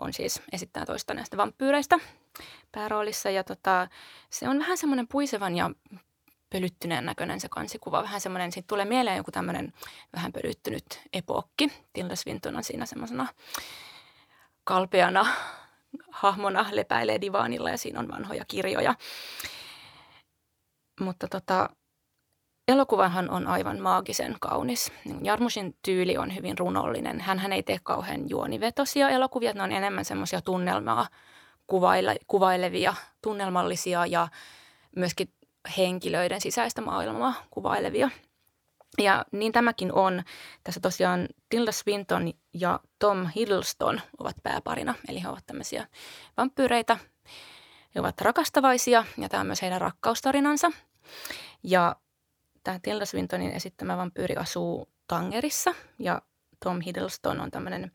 on 0.00 0.12
siis 0.12 0.42
esittää 0.52 0.86
toista 0.86 1.14
näistä 1.14 1.36
vampyyreistä 1.36 1.98
pääroolissa. 2.72 3.30
Ja 3.30 3.44
tota, 3.44 3.88
se 4.30 4.48
on 4.48 4.58
vähän 4.58 4.78
semmoinen 4.78 5.08
puisevan 5.08 5.56
ja 5.56 5.70
pölyttyneen 6.50 7.06
näköinen 7.06 7.40
se 7.40 7.48
kansikuva. 7.48 8.02
Vähän 8.02 8.20
semmoinen, 8.20 8.52
siitä 8.52 8.66
tulee 8.66 8.84
mieleen 8.84 9.16
joku 9.16 9.30
tämmöinen 9.30 9.72
vähän 10.12 10.32
pölyttynyt 10.32 11.00
epokki. 11.12 11.72
Tilda 11.92 12.16
Swinton 12.16 12.56
on 12.56 12.64
siinä 12.64 12.86
semmoisena 12.86 13.26
kalpeana 14.64 15.26
hahmona 16.10 16.66
lepäilee 16.70 17.20
divaanilla 17.20 17.70
ja 17.70 17.78
siinä 17.78 18.00
on 18.00 18.08
vanhoja 18.08 18.44
kirjoja. 18.48 18.94
Mutta 21.00 21.28
tota, 21.28 21.70
elokuvahan 22.68 23.30
on 23.30 23.46
aivan 23.46 23.80
maagisen 23.80 24.36
kaunis. 24.40 24.92
Jarmusin 25.22 25.76
tyyli 25.82 26.16
on 26.16 26.34
hyvin 26.34 26.58
runollinen. 26.58 27.20
Hän 27.20 27.52
ei 27.52 27.62
tee 27.62 27.78
kauhean 27.82 28.30
juonivetosia 28.30 29.08
elokuvia, 29.08 29.52
ne 29.52 29.62
on 29.62 29.72
enemmän 29.72 30.04
semmoisia 30.04 30.40
tunnelmaa 30.40 31.06
kuvaile, 31.66 32.16
kuvailevia, 32.26 32.94
tunnelmallisia 33.22 34.06
ja 34.06 34.28
myöskin 34.96 35.28
henkilöiden 35.78 36.40
sisäistä 36.40 36.80
maailmaa 36.80 37.34
kuvailevia– 37.50 38.10
ja 38.98 39.24
niin 39.32 39.52
tämäkin 39.52 39.92
on. 39.92 40.22
Tässä 40.64 40.80
tosiaan 40.80 41.28
Tilda 41.48 41.72
Swinton 41.72 42.32
ja 42.54 42.80
Tom 42.98 43.26
Hiddleston 43.36 44.00
ovat 44.18 44.36
pääparina, 44.42 44.94
eli 45.08 45.22
he 45.22 45.28
ovat 45.28 45.46
tämmöisiä 45.46 45.86
vampyyreitä. 46.36 46.98
He 47.94 48.00
ovat 48.00 48.20
rakastavaisia 48.20 49.04
ja 49.18 49.28
tämä 49.28 49.40
on 49.40 49.46
myös 49.46 49.62
heidän 49.62 49.80
rakkaustarinansa. 49.80 50.70
Ja 51.62 51.96
tämä 52.64 52.78
Tilda 52.82 53.06
Swintonin 53.06 53.50
esittämä 53.50 53.96
vampyyri 53.96 54.36
asuu 54.36 54.88
Tangerissa 55.08 55.74
ja 55.98 56.22
Tom 56.64 56.80
Hiddleston 56.80 57.40
on 57.40 57.50
tämmöinen 57.50 57.92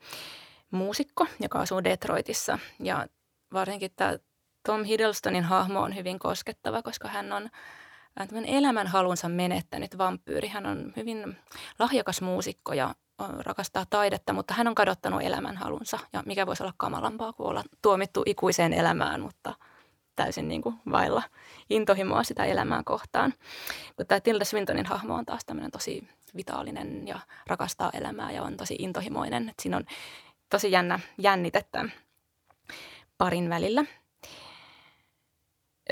muusikko, 0.71 1.27
joka 1.39 1.59
asuu 1.59 1.83
Detroitissa. 1.83 2.59
Ja 2.79 3.07
varsinkin 3.53 3.91
tämä 3.95 4.17
Tom 4.65 4.83
Hiddlestonin 4.83 5.43
hahmo 5.43 5.79
on 5.81 5.95
hyvin 5.95 6.19
koskettava, 6.19 6.81
koska 6.81 7.07
hän 7.07 7.33
on 7.33 7.49
tämän 8.15 8.45
elämänhalunsa 8.45 9.29
menettänyt 9.29 9.97
vampyyri. 9.97 10.47
Hän 10.47 10.65
on 10.65 10.93
hyvin 10.95 11.37
lahjakas 11.79 12.21
muusikko 12.21 12.73
ja 12.73 12.95
rakastaa 13.39 13.85
taidetta, 13.89 14.33
mutta 14.33 14.53
hän 14.53 14.67
on 14.67 14.75
kadottanut 14.75 15.21
elämänhalunsa. 15.21 15.99
Ja 16.13 16.23
mikä 16.25 16.45
voisi 16.45 16.63
olla 16.63 16.73
kamalampaa 16.77 17.33
kuin 17.33 17.47
olla 17.47 17.63
tuomittu 17.81 18.23
ikuiseen 18.25 18.73
elämään, 18.73 19.21
mutta 19.21 19.55
täysin 20.19 20.47
niin 20.47 20.61
kuin 20.61 20.75
vailla 20.91 21.23
intohimoa 21.69 22.23
sitä 22.23 22.45
elämää 22.45 22.81
kohtaan. 22.85 23.33
Kun 23.95 24.05
tämä 24.05 24.19
Tilda 24.19 24.45
Swintonin 24.45 24.85
hahmo 24.85 25.15
on 25.15 25.25
taas 25.25 25.45
tämmöinen 25.45 25.71
tosi 25.71 26.07
vitaalinen 26.35 27.07
ja 27.07 27.19
rakastaa 27.47 27.89
elämää 27.93 28.31
ja 28.31 28.43
on 28.43 28.57
tosi 28.57 28.75
intohimoinen. 28.79 29.49
Et 29.49 29.59
siinä 29.59 29.77
on 29.77 29.85
tosi 30.49 30.71
jännä 30.71 30.99
jännitettä 31.17 31.85
parin 33.17 33.49
välillä. 33.49 33.85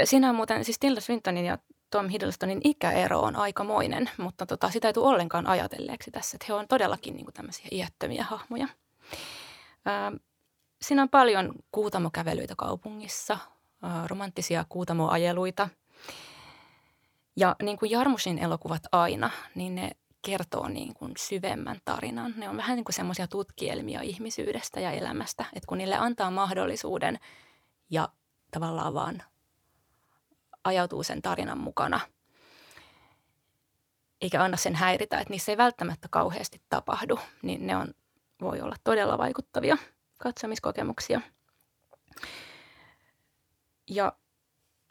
Siinä 0.03 0.29
on 0.29 0.35
muuten 0.35 0.65
siis 0.65 0.79
Tilda 0.79 1.01
Swintonin 1.01 1.45
ja 1.45 1.57
Tom 1.89 2.09
Hiddlestonin 2.09 2.61
ikäero 2.63 3.19
on 3.19 3.35
aikamoinen, 3.35 4.09
mutta 4.17 4.45
tota, 4.45 4.69
sitä 4.69 4.87
ei 4.87 4.93
tule 4.93 5.07
ollenkaan 5.07 5.47
ajatelleeksi 5.47 6.11
tässä, 6.11 6.35
että 6.35 6.45
he 6.49 6.53
on 6.53 6.67
todellakin 6.67 7.15
niin 7.15 7.25
kuin 7.25 7.33
tämmöisiä 7.33 7.67
iättömiä 7.71 8.23
hahmoja. 8.23 8.67
Ää, 9.85 10.11
siinä 10.81 11.01
on 11.01 11.09
paljon 11.09 11.53
kuutamokävelyitä 11.71 12.53
kaupungissa, 12.57 13.37
romanttisia 14.05 14.65
kuutamoajeluita. 14.69 15.69
Ja 17.35 17.55
niin 17.61 17.77
kuin 17.77 17.91
Jarmusin 17.91 18.39
elokuvat 18.39 18.81
aina, 18.91 19.29
niin 19.55 19.75
ne 19.75 19.91
kertoo 20.21 20.67
niin 20.67 20.93
kuin 20.93 21.11
syvemmän 21.17 21.77
tarinan. 21.85 22.33
Ne 22.37 22.49
on 22.49 22.57
vähän 22.57 22.75
niin 22.75 22.85
kuin 22.85 22.93
semmoisia 22.93 23.27
tutkielmia 23.27 24.01
ihmisyydestä 24.01 24.79
ja 24.79 24.91
elämästä, 24.91 25.45
että 25.53 25.67
kun 25.67 25.77
niille 25.77 25.95
antaa 25.95 26.31
mahdollisuuden 26.31 27.19
ja 27.89 28.09
tavallaan 28.51 28.93
vaan 28.93 29.23
ajautuu 30.63 31.03
sen 31.03 31.21
tarinan 31.21 31.57
mukana, 31.57 31.99
eikä 34.21 34.43
anna 34.43 34.57
sen 34.57 34.75
häiritä, 34.75 35.19
että 35.19 35.31
niissä 35.31 35.51
ei 35.51 35.57
välttämättä 35.57 36.07
kauheasti 36.11 36.61
tapahdu, 36.69 37.19
niin 37.41 37.67
ne 37.67 37.77
on, 37.77 37.93
voi 38.41 38.61
olla 38.61 38.75
todella 38.83 39.17
vaikuttavia 39.17 39.77
katsomiskokemuksia. 40.17 41.21
Ja 43.89 44.13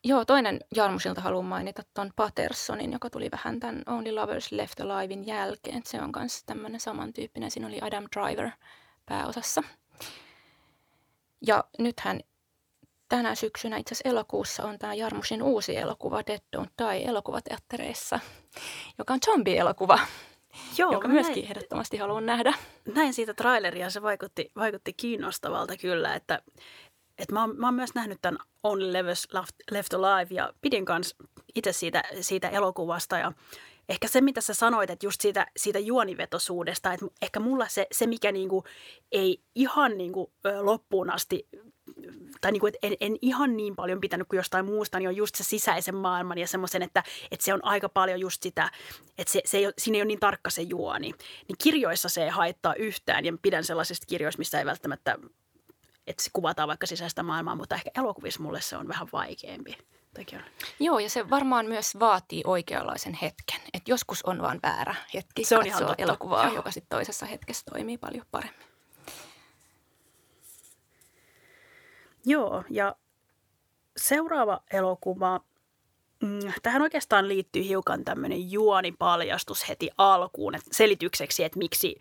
joo, 0.05 0.25
toinen 0.25 0.61
Jarmusilta 0.75 1.21
haluan 1.21 1.45
mainita 1.45 1.83
tuon 1.95 2.11
Pattersonin, 2.17 2.93
joka 2.93 3.11
tuli 3.11 3.31
vähän 3.31 3.61
tämän 3.61 3.83
Only 3.87 4.13
Lovers 4.13 4.53
Left 4.53 4.81
Alivein 4.81 5.27
jälkeen. 5.27 5.83
Se 5.85 6.03
on 6.03 6.13
myös 6.17 6.45
tämmöinen 6.45 6.81
samantyyppinen. 6.81 7.51
Siinä 7.51 7.67
oli 7.67 7.79
Adam 7.81 8.05
Driver 8.17 8.51
pääosassa. 9.07 9.63
Ja 11.47 11.65
nythän 11.79 12.21
tänä 13.09 13.35
syksynä, 13.35 13.77
itse 13.77 13.95
asiassa 13.95 14.09
elokuussa, 14.09 14.65
on 14.65 14.79
tämä 14.79 14.95
Jarmusin 14.95 15.43
uusi 15.43 15.77
elokuva 15.77 16.23
Dead 16.27 16.41
Don't 16.57 16.71
Die 16.79 17.05
elokuvateattereissa, 17.05 18.21
joka 18.99 19.15
on 19.15 19.21
zombie-elokuva, 19.27 19.99
Joo, 20.79 20.93
joka 20.93 21.09
myöskin 21.09 21.35
näin, 21.35 21.47
ehdottomasti 21.47 21.97
haluan 21.97 22.27
nähdä. 22.27 22.55
Näin 22.95 23.15
siitä 23.15 23.35
traileria, 23.35 23.91
se 23.91 24.03
vaikutti, 24.03 24.51
vaikutti 24.57 24.93
kiinnostavalta 24.93 25.77
kyllä, 25.77 26.15
että, 26.15 26.43
että 27.19 27.35
mä, 27.35 27.41
oon, 27.41 27.57
mä 27.57 27.67
oon 27.67 27.75
myös 27.75 27.95
nähnyt 27.95 28.19
tämän 28.23 28.39
Only 28.63 28.93
Levels 28.93 29.29
Left, 29.33 29.55
Left 29.71 29.95
Alive 29.95 30.35
ja 30.35 30.53
pidin 30.61 30.85
kanssa 30.85 31.17
itse 31.55 31.73
siitä, 31.73 32.03
siitä 32.21 32.49
elokuvasta 32.49 33.19
ja 33.19 33.33
ehkä 33.89 34.09
se, 34.09 34.21
mitä 34.21 34.41
sä 34.41 34.55
sanoit, 34.55 34.91
että 34.91 35.07
just 35.07 35.21
siitä, 35.21 35.47
siitä 35.57 35.79
juonivetosuudesta, 35.79 36.93
että 36.93 37.07
ehkä 37.23 37.41
mulla 37.41 37.69
se, 37.69 37.87
se 37.93 38.07
mikä 38.07 38.33
niinku 38.33 38.65
ei 39.13 39.43
ihan 39.55 39.99
niinku 39.99 40.33
loppuun 40.61 41.11
asti 41.11 41.49
tai 42.41 42.53
niin 42.53 42.61
kuin, 42.61 42.75
että 42.75 42.87
en, 42.87 42.97
en 43.01 43.17
ihan 43.23 43.57
niin 43.57 43.77
paljon 43.77 44.01
pitänyt 44.01 44.29
kuin 44.29 44.39
jostain 44.39 44.65
muusta, 44.65 44.99
niin 44.99 45.09
on 45.09 45.17
just 45.17 45.35
se 45.35 45.45
sisäisen 45.45 45.95
maailman 45.95 46.39
ja 46.39 46.47
semmoisen, 46.47 46.83
että, 46.83 47.03
että 47.31 47.45
se 47.45 47.55
on 47.55 47.65
aika 47.65 47.89
paljon 47.89 48.21
just 48.21 48.43
sitä, 48.43 48.71
että 49.19 49.33
se, 49.33 49.41
se 49.45 49.59
ei 49.59 49.67
ole, 49.67 49.75
siinä 49.79 49.97
ei 49.97 50.03
ole 50.03 50.07
niin 50.07 50.21
tarkka 50.21 50.51
se 50.51 50.63
juoni. 50.63 51.13
Niin 51.49 51.57
kirjoissa 51.63 52.09
se 52.09 52.25
ei 52.25 52.29
haittaa 52.29 52.75
yhtään 52.75 53.25
ja 53.25 53.33
pidän 53.43 53.65
sellaisista 53.65 54.07
kirjoista, 54.07 54.39
missä 54.39 54.59
ei 54.59 54.67
välttämättä, 54.67 55.19
että 56.07 56.23
se 56.23 56.31
kuvataan 56.33 56.69
vaikka 56.69 56.87
sisäistä 56.87 57.23
maailmaa, 57.23 57.55
mutta 57.55 57.75
ehkä 57.75 57.91
elokuvissa 57.97 58.43
mulle 58.43 58.61
se 58.61 58.77
on 58.77 58.89
vähän 58.89 59.09
vaikeampi. 59.13 59.79
Joo, 60.81 60.99
ja 60.99 61.11
se 61.11 61.31
varmaan 61.31 61.67
myös 61.67 61.99
vaatii 62.01 62.43
oikeanlaisen 62.47 63.15
hetken. 63.15 63.61
Että 63.75 63.91
joskus 63.91 64.23
on 64.23 64.43
vaan 64.43 64.61
väärä 64.63 64.95
hetki 65.15 65.45
se 65.45 65.59
on 65.59 65.67
ihan 65.67 65.95
elokuvaa, 65.99 66.45
Joo. 66.45 66.55
joka 66.55 66.71
sitten 66.71 66.97
toisessa 66.97 67.27
hetkessä 67.27 67.65
toimii 67.71 67.99
paljon 67.99 68.27
paremmin. 68.31 68.67
Joo, 72.25 72.65
ja 72.71 72.97
seuraava 73.97 74.61
elokuva, 74.73 75.41
mm, 76.23 76.53
tähän 76.63 76.83
oikeastaan 76.83 77.29
liittyy 77.29 77.65
hiukan 77.65 78.05
tämmöinen 78.05 78.51
juonipaljastus 78.53 79.69
heti 79.69 79.91
alkuun, 79.99 80.55
että 80.55 80.69
selitykseksi, 80.73 81.45
että 81.45 81.59
miksi, 81.59 82.01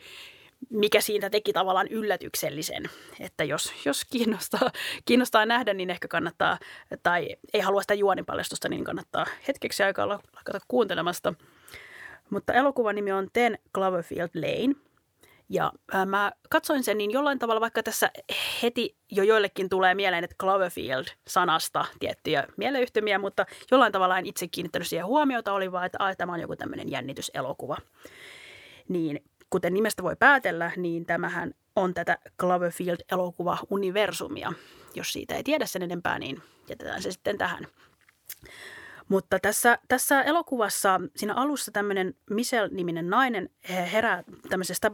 mikä 0.69 1.01
siitä 1.01 1.29
teki 1.29 1.53
tavallaan 1.53 1.87
yllätyksellisen. 1.87 2.83
Että 3.19 3.43
jos, 3.43 3.73
jos 3.85 4.05
kiinnostaa, 4.05 4.71
kiinnostaa 5.05 5.45
nähdä, 5.45 5.73
niin 5.73 5.89
ehkä 5.89 6.07
kannattaa, 6.07 6.57
tai 7.03 7.35
ei 7.53 7.61
halua 7.61 7.81
sitä 7.81 7.93
juonipaljastusta, 7.93 8.69
niin 8.69 8.83
kannattaa 8.83 9.25
hetkeksi 9.47 9.83
aikaa 9.83 10.09
lakata 10.09 10.59
kuuntelemasta. 10.67 11.33
Mutta 12.29 12.53
elokuvan 12.53 12.95
nimi 12.95 13.11
on 13.11 13.27
Ten 13.33 13.57
Cloverfield 13.73 14.29
Lane– 14.33 14.75
ja 15.49 15.71
mä 16.05 16.31
katsoin 16.49 16.83
sen, 16.83 16.97
niin 16.97 17.11
jollain 17.11 17.39
tavalla 17.39 17.61
vaikka 17.61 17.83
tässä 17.83 18.11
heti 18.63 18.95
jo 19.11 19.23
joillekin 19.23 19.69
tulee 19.69 19.95
mieleen, 19.95 20.23
että 20.23 20.35
Cloverfield-sanasta 20.41 21.85
tiettyjä 21.99 22.47
mieleyhtymiä, 22.57 23.19
mutta 23.19 23.45
jollain 23.71 23.91
tavalla 23.91 24.17
en 24.17 24.25
itse 24.25 24.47
kiinnittänyt 24.47 24.87
siihen 24.87 25.05
huomiota, 25.05 25.53
oli 25.53 25.71
vaan, 25.71 25.85
että 25.85 26.15
tämä 26.17 26.33
on 26.33 26.39
joku 26.39 26.55
tämmöinen 26.55 26.91
jännityselokuva. 26.91 27.77
Niin 28.87 29.23
kuten 29.55 29.73
nimestä 29.73 30.03
voi 30.03 30.15
päätellä, 30.15 30.71
niin 30.77 31.05
tämähän 31.05 31.53
on 31.75 31.93
tätä 31.93 32.17
Cloverfield-elokuva-universumia. 32.41 34.53
Jos 34.95 35.13
siitä 35.13 35.35
ei 35.35 35.43
tiedä 35.43 35.65
sen 35.65 35.81
enempää, 35.81 36.19
niin 36.19 36.41
jätetään 36.69 37.01
se 37.01 37.11
sitten 37.11 37.37
tähän. 37.37 37.67
Mutta 39.07 39.39
tässä, 39.39 39.79
tässä 39.87 40.21
elokuvassa 40.21 41.01
siinä 41.15 41.33
alussa 41.33 41.71
tämmöinen 41.71 42.13
Michelle-niminen 42.29 43.09
nainen 43.09 43.49
herää 43.69 44.23
tämmöisestä 44.49 44.91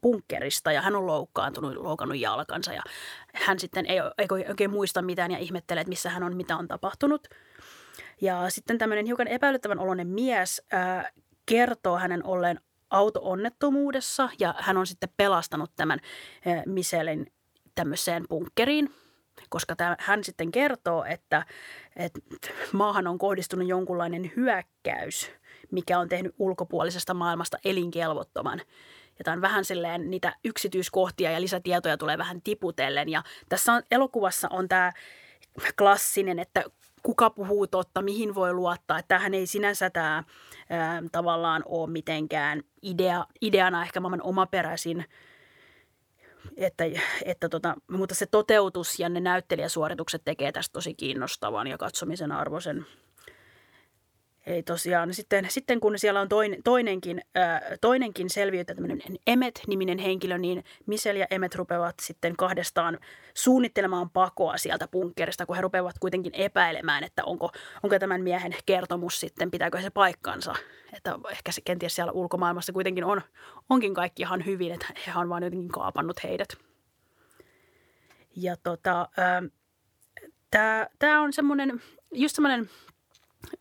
punkkerista 0.00 0.72
ja 0.72 0.82
hän 0.82 0.96
on 0.96 1.06
loukkaantunut, 1.06 1.76
loukannut 1.76 2.18
jalkansa 2.18 2.72
ja 2.72 2.82
hän 3.34 3.58
sitten 3.58 3.86
ei, 3.86 3.98
ei 4.18 4.26
oikein 4.48 4.70
muista 4.70 5.02
mitään 5.02 5.30
ja 5.30 5.38
ihmettelee, 5.38 5.80
että 5.80 5.88
missä 5.88 6.10
hän 6.10 6.22
on, 6.22 6.36
mitä 6.36 6.56
on 6.56 6.68
tapahtunut. 6.68 7.28
Ja 8.20 8.50
sitten 8.50 8.78
tämmöinen 8.78 9.06
hiukan 9.06 9.28
epäilyttävän 9.28 9.78
oloinen 9.78 10.08
mies 10.08 10.62
ää, 10.72 11.10
kertoo 11.46 11.98
hänen 11.98 12.24
olleen 12.24 12.60
auto-onnettomuudessa 12.92 14.28
ja 14.38 14.54
hän 14.58 14.76
on 14.76 14.86
sitten 14.86 15.08
pelastanut 15.16 15.70
tämän 15.76 16.00
ää, 16.46 16.62
Michelin 16.66 17.32
tämmöiseen 17.74 18.24
punkkeriin– 18.28 18.94
koska 19.48 19.76
tämä, 19.76 19.96
hän 20.00 20.24
sitten 20.24 20.52
kertoo, 20.52 21.04
että, 21.04 21.46
että 21.96 22.20
maahan 22.72 23.06
on 23.06 23.18
kohdistunut 23.18 23.68
jonkunlainen 23.68 24.32
hyökkäys, 24.36 25.30
mikä 25.70 25.98
on 25.98 26.08
tehnyt 26.08 26.34
ulkopuolisesta 26.38 27.14
maailmasta 27.14 27.58
elinkelvottoman. 27.64 28.60
Ja 29.18 29.24
tämä 29.24 29.34
on 29.34 29.40
vähän 29.40 29.64
silleen, 29.64 30.10
niitä 30.10 30.36
yksityiskohtia 30.44 31.30
ja 31.30 31.40
lisätietoja 31.40 31.98
tulee 31.98 32.18
vähän 32.18 32.42
tiputellen. 32.42 33.08
Ja 33.08 33.22
tässä 33.48 33.72
on, 33.72 33.82
elokuvassa 33.90 34.48
on 34.50 34.68
tämä 34.68 34.92
klassinen, 35.78 36.38
että 36.38 36.64
kuka 37.02 37.30
puhuu 37.30 37.66
totta, 37.66 38.02
mihin 38.02 38.34
voi 38.34 38.52
luottaa. 38.52 38.98
Että 38.98 39.20
ei 39.32 39.46
sinänsä 39.46 39.90
tämä 39.90 40.24
ää, 40.70 41.02
tavallaan 41.12 41.62
ole 41.66 41.90
mitenkään 41.90 42.62
idea, 42.82 43.26
ideana 43.40 43.82
ehkä 43.82 44.00
maailman 44.00 44.22
omaperäisin– 44.22 45.04
että, 46.56 46.84
että 47.24 47.48
tota, 47.48 47.74
mutta 47.90 48.14
se 48.14 48.26
toteutus 48.26 49.00
ja 49.00 49.08
ne 49.08 49.20
näyttelijäsuoritukset 49.20 50.22
tekee 50.24 50.52
tästä 50.52 50.72
tosi 50.72 50.94
kiinnostavan 50.94 51.66
ja 51.66 51.78
katsomisen 51.78 52.32
arvoisen. 52.32 52.86
Ei 54.46 54.62
tosiaan, 54.62 55.14
sitten, 55.14 55.46
sitten 55.48 55.80
kun 55.80 55.98
siellä 55.98 56.20
on 56.20 56.28
toinen, 56.28 56.62
toinenkin, 56.62 57.22
ää, 57.34 57.62
toinenkin 57.80 58.30
selviytyjä, 58.30 58.74
tämmöinen 58.74 59.02
Emmet-niminen 59.26 59.98
henkilö, 59.98 60.38
niin 60.38 60.64
Michelle 60.86 61.20
ja 61.20 61.26
Emmet 61.30 61.54
rupeavat 61.54 61.94
sitten 62.00 62.36
kahdestaan 62.36 62.98
suunnittelemaan 63.34 64.10
pakoa 64.10 64.56
sieltä 64.56 64.88
bunkkerista, 64.88 65.46
kun 65.46 65.56
he 65.56 65.62
rupeavat 65.62 65.98
kuitenkin 65.98 66.34
epäilemään, 66.34 67.04
että 67.04 67.24
onko, 67.24 67.50
onko 67.82 67.98
tämän 67.98 68.22
miehen 68.22 68.54
kertomus 68.66 69.20
sitten, 69.20 69.50
pitääkö 69.50 69.80
se 69.80 69.90
paikkansa. 69.90 70.54
Että 70.92 71.18
ehkä 71.30 71.52
se 71.52 71.60
kenties 71.60 71.94
siellä 71.94 72.12
ulkomaailmassa 72.12 72.72
kuitenkin 72.72 73.04
on, 73.04 73.22
onkin 73.70 73.94
kaikki 73.94 74.22
ihan 74.22 74.46
hyvin, 74.46 74.72
että 74.72 74.86
he 75.06 75.12
on 75.16 75.28
vaan 75.28 75.42
jotenkin 75.42 75.72
kaapannut 75.72 76.24
heidät. 76.24 76.48
Ja 78.36 78.56
tota, 78.56 79.08
tämä 80.98 81.22
on 81.22 81.32
semmoinen, 81.32 81.82
just 82.12 82.36
semmoinen 82.36 82.70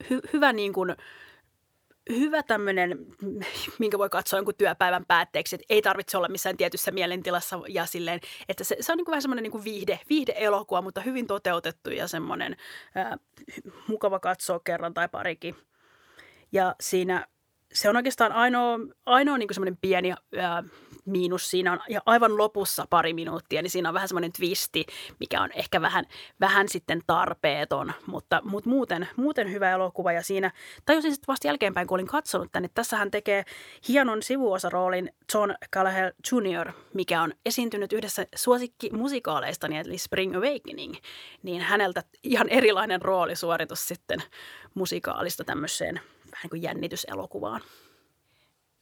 hy, 0.10 0.20
hyvä 0.34 0.54
niin 0.54 0.74
kuin, 0.74 0.96
hyvä 2.10 2.44
tämmöinen, 2.44 2.98
minkä 3.80 3.98
voi 3.98 4.10
katsoa 4.10 4.38
jonkun 4.38 4.56
työpäivän 4.58 5.06
päätteeksi, 5.06 5.56
että 5.56 5.66
ei 5.70 5.82
tarvitse 5.82 6.18
olla 6.18 6.28
missään 6.28 6.58
tietyssä 6.58 6.92
mielentilassa 6.92 7.62
ja 7.68 7.86
silleen, 7.86 8.20
että 8.50 8.64
se, 8.64 8.78
se 8.80 8.92
on 8.92 8.98
niin 8.98 9.06
kuin 9.06 9.12
vähän 9.12 9.22
semmoinen 9.22 9.44
niin 9.44 9.52
kuin 9.52 9.64
viihde, 9.64 10.00
viihde-elokuva, 10.10 10.82
mutta 10.82 11.02
hyvin 11.02 11.28
toteutettu 11.28 11.90
ja 11.90 12.08
semmoinen 12.08 12.56
ää, 12.96 13.18
mukava 13.88 14.20
katsoa 14.20 14.60
kerran 14.60 14.94
tai 14.94 15.10
parikin. 15.10 15.56
Ja 16.52 16.76
siinä 16.82 17.28
se 17.74 17.90
on 17.90 17.96
oikeastaan 17.96 18.32
ainoa, 18.32 18.80
ainoa 19.06 19.38
niin 19.38 19.54
semmoinen 19.54 19.78
pieni 19.82 20.12
ää, 20.12 20.64
miinus 21.06 21.52
siinä 21.52 21.72
on, 21.72 21.80
ja 21.90 22.02
aivan 22.06 22.38
lopussa 22.38 22.86
pari 22.90 23.14
minuuttia, 23.14 23.62
niin 23.62 23.70
siinä 23.70 23.90
on 23.90 23.94
vähän 23.94 24.08
semmoinen 24.08 24.32
twisti, 24.32 24.86
mikä 25.20 25.42
on 25.42 25.50
ehkä 25.56 25.82
vähän, 25.82 26.06
vähän 26.40 26.70
sitten 26.70 27.02
tarpeeton, 27.08 27.94
mutta, 28.06 28.42
mutta 28.44 28.70
muuten, 28.70 29.08
muuten 29.16 29.52
hyvä 29.52 29.72
elokuva. 29.72 30.12
Ja 30.12 30.24
siinä 30.24 30.52
tajusin 30.86 31.12
sitten 31.12 31.28
vasta 31.28 31.48
jälkeenpäin, 31.48 31.88
kun 31.88 31.96
olin 31.96 32.08
katsonut 32.08 32.52
tänne, 32.52 32.70
tässä 32.74 32.98
hän 32.98 33.12
tekee 33.12 33.44
hienon 33.88 34.24
sivuosaroolin 34.24 35.12
John 35.34 35.54
Callagher 35.74 36.14
Jr., 36.32 36.72
mikä 36.94 37.22
on 37.22 37.34
esiintynyt 37.46 37.94
yhdessä 37.94 38.26
suosikkimusikaaleista, 38.36 39.68
eli 39.68 39.98
Spring 39.98 40.36
Awakening, 40.36 40.96
niin 41.44 41.62
häneltä 41.62 42.04
ihan 42.24 42.50
erilainen 42.50 43.02
roolisuoritus 43.02 43.88
sitten 43.88 44.24
musikaalista 44.74 45.44
tämmöiseen 45.44 45.96
vähän 45.96 46.44
niin 46.44 46.50
kuin 46.50 46.62
jännityselokuvaan. 46.62 47.62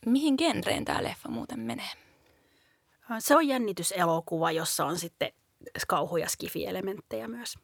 Mihin 0.06 0.36
genreen 0.38 0.86
tämä 0.86 1.04
leffa 1.04 1.30
muuten 1.30 1.60
menee? 1.60 2.09
Se 3.20 3.36
on 3.36 3.48
jännityselokuva, 3.48 4.52
jossa 4.52 4.86
on 4.86 5.00
sitten 5.00 5.32
kauhu- 5.88 6.18
ja 6.18 6.28
skifi-elementtejä 6.30 7.28
myös. 7.28 7.56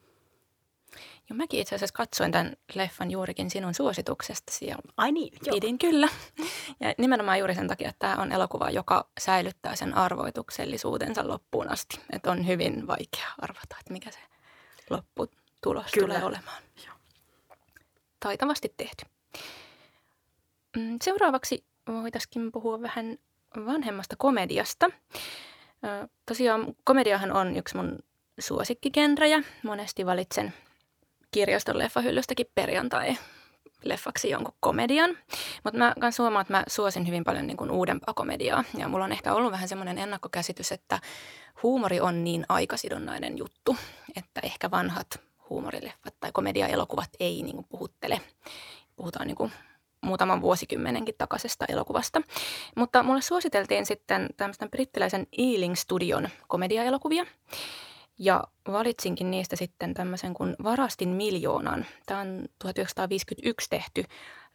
Joo, 1.29 1.37
mäkin 1.37 1.59
itse 1.59 1.75
asiassa 1.75 1.93
katsoin 1.93 2.31
tämän 2.31 2.55
leffan 2.73 3.11
juurikin 3.11 3.49
sinun 3.49 3.73
suosituksestasi. 3.73 4.67
Ja 4.67 4.75
Ai 4.97 5.11
niin, 5.11 5.33
joo. 5.45 5.53
Pidin 5.55 5.77
kyllä. 5.77 6.09
Ja 6.79 6.93
nimenomaan 6.97 7.39
juuri 7.39 7.55
sen 7.55 7.67
takia, 7.67 7.89
että 7.89 8.07
tämä 8.07 8.21
on 8.21 8.31
elokuva, 8.31 8.69
joka 8.69 9.09
säilyttää 9.19 9.75
sen 9.75 9.93
arvoituksellisuutensa 9.93 11.27
loppuun 11.27 11.71
asti. 11.71 11.99
Että 12.11 12.31
on 12.31 12.47
hyvin 12.47 12.87
vaikea 12.87 13.27
arvata, 13.37 13.75
että 13.79 13.93
mikä 13.93 14.11
se 14.11 14.19
lopputulos 14.89 15.91
kyllä. 15.91 16.07
tulee 16.07 16.23
olemaan. 16.25 16.63
Joo. 16.85 16.95
Taitavasti 18.19 18.73
tehty. 18.77 19.05
mm, 20.77 20.97
seuraavaksi 21.03 21.65
voitaisiin 21.87 22.51
puhua 22.51 22.81
vähän 22.81 23.17
vanhemmasta 23.65 24.15
komediasta. 24.15 24.89
Tosiaan 26.25 26.75
komediahan 26.83 27.31
on 27.31 27.57
yksi 27.57 27.77
mun 27.77 27.99
suosikkigenrejä. 28.39 29.43
Monesti 29.63 30.05
valitsen 30.05 30.53
kirjaston 31.31 31.77
leffahyllystäkin 31.77 32.45
perjantai 32.55 33.17
leffaksi 33.83 34.29
jonkun 34.29 34.53
komedian. 34.59 35.17
Mutta 35.63 35.77
mä 35.77 35.93
kans 35.99 36.19
huomaan, 36.19 36.41
että 36.41 36.53
mä 36.53 36.63
suosin 36.67 37.07
hyvin 37.07 37.23
paljon 37.23 37.47
niin 37.47 37.57
kuin 37.57 37.71
uudempaa 37.71 38.13
komediaa. 38.13 38.63
Ja 38.77 38.87
mulla 38.87 39.05
on 39.05 39.11
ehkä 39.11 39.33
ollut 39.33 39.51
vähän 39.51 39.67
semmoinen 39.67 39.97
ennakkokäsitys, 39.97 40.71
että 40.71 40.99
huumori 41.63 41.99
on 41.99 42.23
niin 42.23 42.45
aikasidonnainen 42.49 43.37
juttu, 43.37 43.77
että 44.15 44.41
ehkä 44.43 44.71
vanhat 44.71 45.07
huumorileffat 45.49 46.15
tai 46.19 46.31
komediaelokuvat 46.31 47.09
ei 47.19 47.43
niin 47.43 47.55
kuin 47.55 47.67
puhuttele. 47.69 48.21
Puhutaan 48.95 49.27
niin 49.27 49.37
kuin 49.37 49.51
muutaman 50.05 50.41
vuosikymmenenkin 50.41 51.15
takaisesta 51.17 51.65
elokuvasta. 51.69 52.21
Mutta 52.75 53.03
mulle 53.03 53.21
suositeltiin 53.21 53.85
sitten 53.85 54.29
tämmöisen 54.37 54.71
brittiläisen 54.71 55.27
Ealing 55.37 55.75
Studion 55.75 56.29
komediaelokuvia. 56.47 57.25
Ja 58.19 58.43
valitsinkin 58.71 59.31
niistä 59.31 59.55
sitten 59.55 59.93
tämmöisen 59.93 60.33
kuin 60.33 60.55
Varastin 60.63 61.09
miljoonan. 61.09 61.85
Tämä 62.05 62.19
on 62.19 62.45
1951 62.59 63.69
tehty 63.69 64.03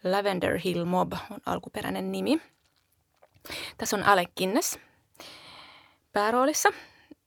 Lavender 0.05 0.59
Hill 0.59 0.85
Mob 0.85 1.13
on 1.31 1.39
alkuperäinen 1.47 2.13
nimi. 2.13 2.41
Tässä 3.79 3.97
on 3.97 4.03
Alec 4.03 4.29
Guinness 4.37 4.79
pääroolissa. 6.13 6.69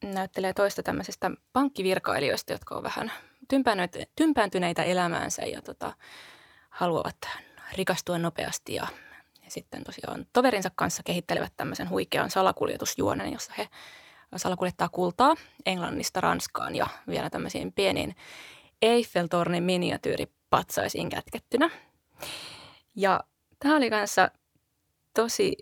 Näyttelee 0.03 0.53
toista 0.53 0.83
tämmöisestä 0.83 1.31
pankkivirkailijoista, 1.53 2.51
jotka 2.53 2.75
on 2.75 2.83
vähän 2.83 3.11
tympääntyneitä 4.15 4.83
elämäänsä 4.83 5.41
ja 5.41 5.61
tota, 5.61 5.93
haluavat 6.69 7.17
rikastua 7.75 8.17
nopeasti 8.17 8.73
ja, 8.73 8.87
ja 9.43 9.51
sitten 9.51 9.83
tosiaan 9.83 10.25
toverinsa 10.33 10.69
kanssa 10.75 11.03
kehittelevät 11.03 11.53
tämmöisen 11.57 11.89
huikean 11.89 12.31
salakuljetusjuonen, 12.31 13.33
jossa 13.33 13.53
he 13.57 13.67
salakuljettaa 14.35 14.89
kultaa 14.89 15.35
Englannista 15.65 16.21
Ranskaan 16.21 16.75
ja 16.75 16.87
vielä 17.07 17.29
tämmöisiin 17.29 17.73
pieniin 17.73 18.15
Eiffeltornin 18.81 19.63
miniatyyripatsaisiin 19.63 21.09
kätkettynä. 21.09 21.69
Ja 22.95 23.19
tämä 23.59 23.75
oli 23.75 23.89
kanssa 23.89 24.31
tosi 25.13 25.57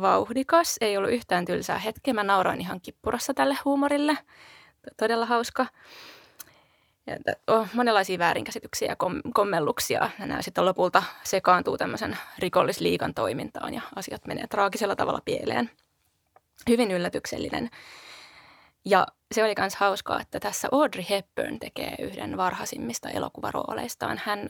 vauhdikas, 0.00 0.76
ei 0.80 0.96
ollut 0.96 1.10
yhtään 1.10 1.44
tylsää 1.44 1.78
hetkeä. 1.78 2.14
Mä 2.14 2.24
nauroin 2.24 2.60
ihan 2.60 2.80
kippurassa 2.80 3.34
tälle 3.34 3.58
huumorille. 3.64 4.18
Todella 4.96 5.26
hauska. 5.26 5.66
On 7.46 7.68
monenlaisia 7.72 8.18
väärinkäsityksiä 8.18 8.88
ja 8.88 8.96
kom- 8.96 9.22
kommelluksia. 9.34 10.10
Ja 10.18 10.26
nämä 10.26 10.42
sitten 10.42 10.64
lopulta 10.64 11.02
sekaantuu 11.24 11.78
tämmöisen 11.78 12.18
rikollisliikan 12.38 13.14
toimintaan 13.14 13.74
ja 13.74 13.82
asiat 13.96 14.26
menee 14.26 14.46
traagisella 14.46 14.96
tavalla 14.96 15.20
pieleen. 15.24 15.70
Hyvin 16.68 16.90
yllätyksellinen. 16.90 17.70
Ja 18.84 19.06
se 19.34 19.44
oli 19.44 19.54
myös 19.58 19.76
hauskaa, 19.76 20.20
että 20.20 20.40
tässä 20.40 20.68
Audrey 20.72 21.04
Hepburn 21.10 21.58
tekee 21.58 21.94
yhden 21.98 22.36
varhaisimmista 22.36 23.10
elokuvarooleistaan. 23.10 24.20
Hän, 24.24 24.48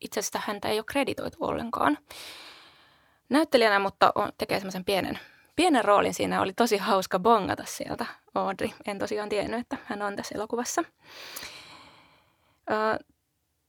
itse 0.00 0.20
asiassa 0.20 0.40
häntä 0.46 0.68
ei 0.68 0.78
ole 0.78 0.84
kreditoitu 0.84 1.36
ollenkaan 1.40 1.98
näyttelijänä, 3.28 3.78
mutta 3.78 4.12
on, 4.14 4.32
tekee 4.38 4.58
semmoisen 4.58 4.84
pienen, 4.84 5.18
pienen 5.56 5.84
roolin 5.84 6.14
siinä. 6.14 6.42
Oli 6.42 6.52
tosi 6.52 6.76
hauska 6.76 7.18
bongata 7.18 7.64
sieltä 7.66 8.06
Audrey. 8.34 8.68
En 8.86 8.98
tosiaan 8.98 9.28
tiennyt, 9.28 9.60
että 9.60 9.76
hän 9.84 10.02
on 10.02 10.16
tässä 10.16 10.34
elokuvassa. 10.34 10.84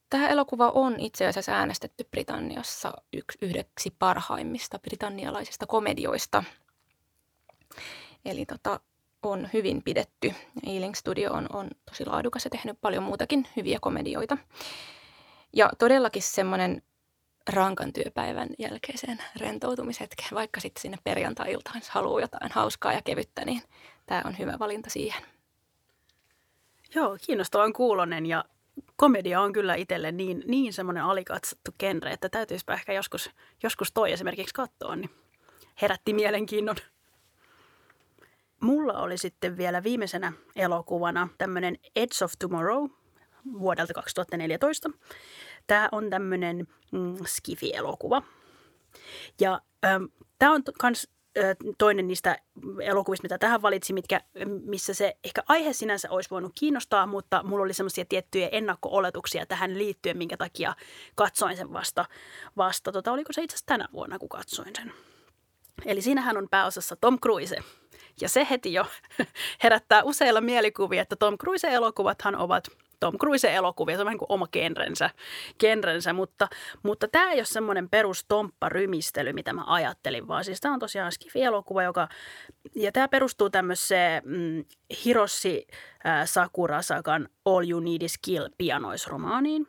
Tämä 0.10 0.27
elokuva 0.27 0.69
on 0.69 0.99
itse 0.99 1.27
asiassa 1.27 1.51
äänestetty 1.51 2.03
Britanniassa 2.12 2.93
yhdeksi 3.41 3.95
parhaimmista 3.99 4.79
britannialaisista 4.79 5.67
komedioista. 5.67 6.43
Eli 8.25 8.45
tota, 8.45 8.79
on 9.23 9.49
hyvin 9.53 9.84
pidetty. 9.84 10.34
Ealing 10.67 10.95
Studio 10.95 11.32
on, 11.32 11.47
on 11.53 11.69
tosi 11.89 12.06
laadukas 12.06 12.45
ja 12.45 12.49
tehnyt 12.49 12.82
paljon 12.82 13.03
muutakin 13.03 13.47
hyviä 13.56 13.77
komedioita. 13.82 14.38
Ja 15.53 15.69
todellakin 15.79 16.21
semmoinen 16.21 16.82
rankan 17.49 17.93
työpäivän 17.93 18.49
jälkeiseen 18.60 19.17
rentoutumishetkeen, 19.36 20.29
vaikka 20.34 20.60
sitten 20.60 20.82
sinne 20.82 20.97
perjantai-iltaan, 21.03 21.82
haluaa 21.89 22.21
jotain 22.21 22.51
hauskaa 22.51 22.93
ja 22.93 23.01
kevyttä, 23.01 23.45
niin 23.45 23.62
tämä 24.06 24.21
on 24.25 24.38
hyvä 24.38 24.60
valinta 24.60 24.89
siihen. 24.89 25.23
Joo, 26.95 27.17
kiinnostavan 27.25 27.73
kuulonen 27.73 28.25
ja 28.25 28.45
komedia 29.03 29.41
on 29.41 29.53
kyllä 29.53 29.75
itselle 29.75 30.11
niin, 30.11 30.43
niin 30.47 30.73
semmoinen 30.73 31.03
alikatsottu 31.03 31.71
genre, 31.79 32.11
että 32.11 32.29
täytyisipä 32.29 32.73
ehkä 32.73 32.93
joskus, 32.93 33.29
joskus 33.63 33.91
toi 33.93 34.11
esimerkiksi 34.11 34.53
katsoa, 34.53 34.95
niin 34.95 35.09
herätti 35.81 36.13
mielenkiinnon. 36.13 36.75
Mulla 38.61 38.93
oli 38.93 39.17
sitten 39.17 39.57
vielä 39.57 39.83
viimeisenä 39.83 40.33
elokuvana 40.55 41.29
tämmöinen 41.37 41.77
Edge 41.95 42.25
of 42.25 42.33
Tomorrow 42.39 42.89
vuodelta 43.59 43.93
2014. 43.93 44.89
Tämä 45.67 45.89
on 45.91 46.09
tämmöinen 46.09 46.67
mm, 46.91 47.15
skifi-elokuva. 47.25 48.21
Ja 49.41 49.61
ähm, 49.85 50.03
tämä 50.39 50.51
on 50.51 50.63
myös 50.83 51.07
toinen 51.77 52.07
niistä 52.07 52.37
elokuvista, 52.81 53.25
mitä 53.25 53.37
tähän 53.37 53.61
valitsin, 53.61 53.93
mitkä, 53.93 54.21
missä 54.65 54.93
se 54.93 55.17
ehkä 55.23 55.43
aihe 55.47 55.73
sinänsä 55.73 56.11
olisi 56.11 56.29
voinut 56.29 56.51
kiinnostaa, 56.55 57.07
mutta 57.07 57.43
mulla 57.43 57.63
oli 57.63 57.73
semmoisia 57.73 58.05
tiettyjä 58.05 58.49
ennakko-oletuksia 58.51 59.45
tähän 59.45 59.77
liittyen, 59.77 60.17
minkä 60.17 60.37
takia 60.37 60.75
katsoin 61.15 61.57
sen 61.57 61.73
vasta, 61.73 62.05
vasta 62.57 62.91
tota, 62.91 63.11
oliko 63.11 63.33
se 63.33 63.41
itse 63.43 63.55
asiassa 63.55 63.65
tänä 63.65 63.87
vuonna, 63.93 64.19
kun 64.19 64.29
katsoin 64.29 64.71
sen. 64.75 64.93
Eli 65.85 66.01
siinähän 66.01 66.37
on 66.37 66.49
pääosassa 66.49 66.95
Tom 66.95 67.19
Cruise. 67.19 67.55
Ja 68.21 68.29
se 68.29 68.47
heti 68.49 68.73
jo 68.73 68.85
herättää 69.63 70.03
useilla 70.03 70.41
mielikuvia, 70.41 71.01
että 71.01 71.15
Tom 71.15 71.37
Cruise-elokuvathan 71.37 72.35
ovat 72.35 72.67
Tom 73.03 73.17
Cruise-elokuvia, 73.17 73.95
se 73.95 74.01
on 74.01 74.05
vähän 74.05 74.17
kuin 74.17 74.31
oma 74.31 74.47
genrensä, 74.47 75.09
genrensä 75.59 76.13
mutta, 76.13 76.47
mutta 76.83 77.07
tämä 77.07 77.31
ei 77.31 77.39
ole 77.39 77.45
semmoinen 77.45 77.89
perus 77.89 78.25
rymistely, 78.67 79.33
mitä 79.33 79.53
mä 79.53 79.63
ajattelin, 79.65 80.27
vaan 80.27 80.43
siis 80.43 80.61
tämä 80.61 80.73
on 80.73 80.79
tosiaan 80.79 81.11
Skifi-elokuva, 81.11 81.83
joka, 81.83 82.07
ja 82.75 82.91
tämä 82.91 83.07
perustuu 83.07 83.49
tämmöiseen 83.49 84.23
mm, 84.25 84.65
Hiroshi 85.05 85.67
äh, 86.05 86.27
Sakurasakan 86.27 87.29
All 87.45 87.69
You 87.69 87.79
Need 87.79 88.01
Is 88.01 88.17
Kill 88.17 88.49
pianoisromaaniin. 88.57 89.67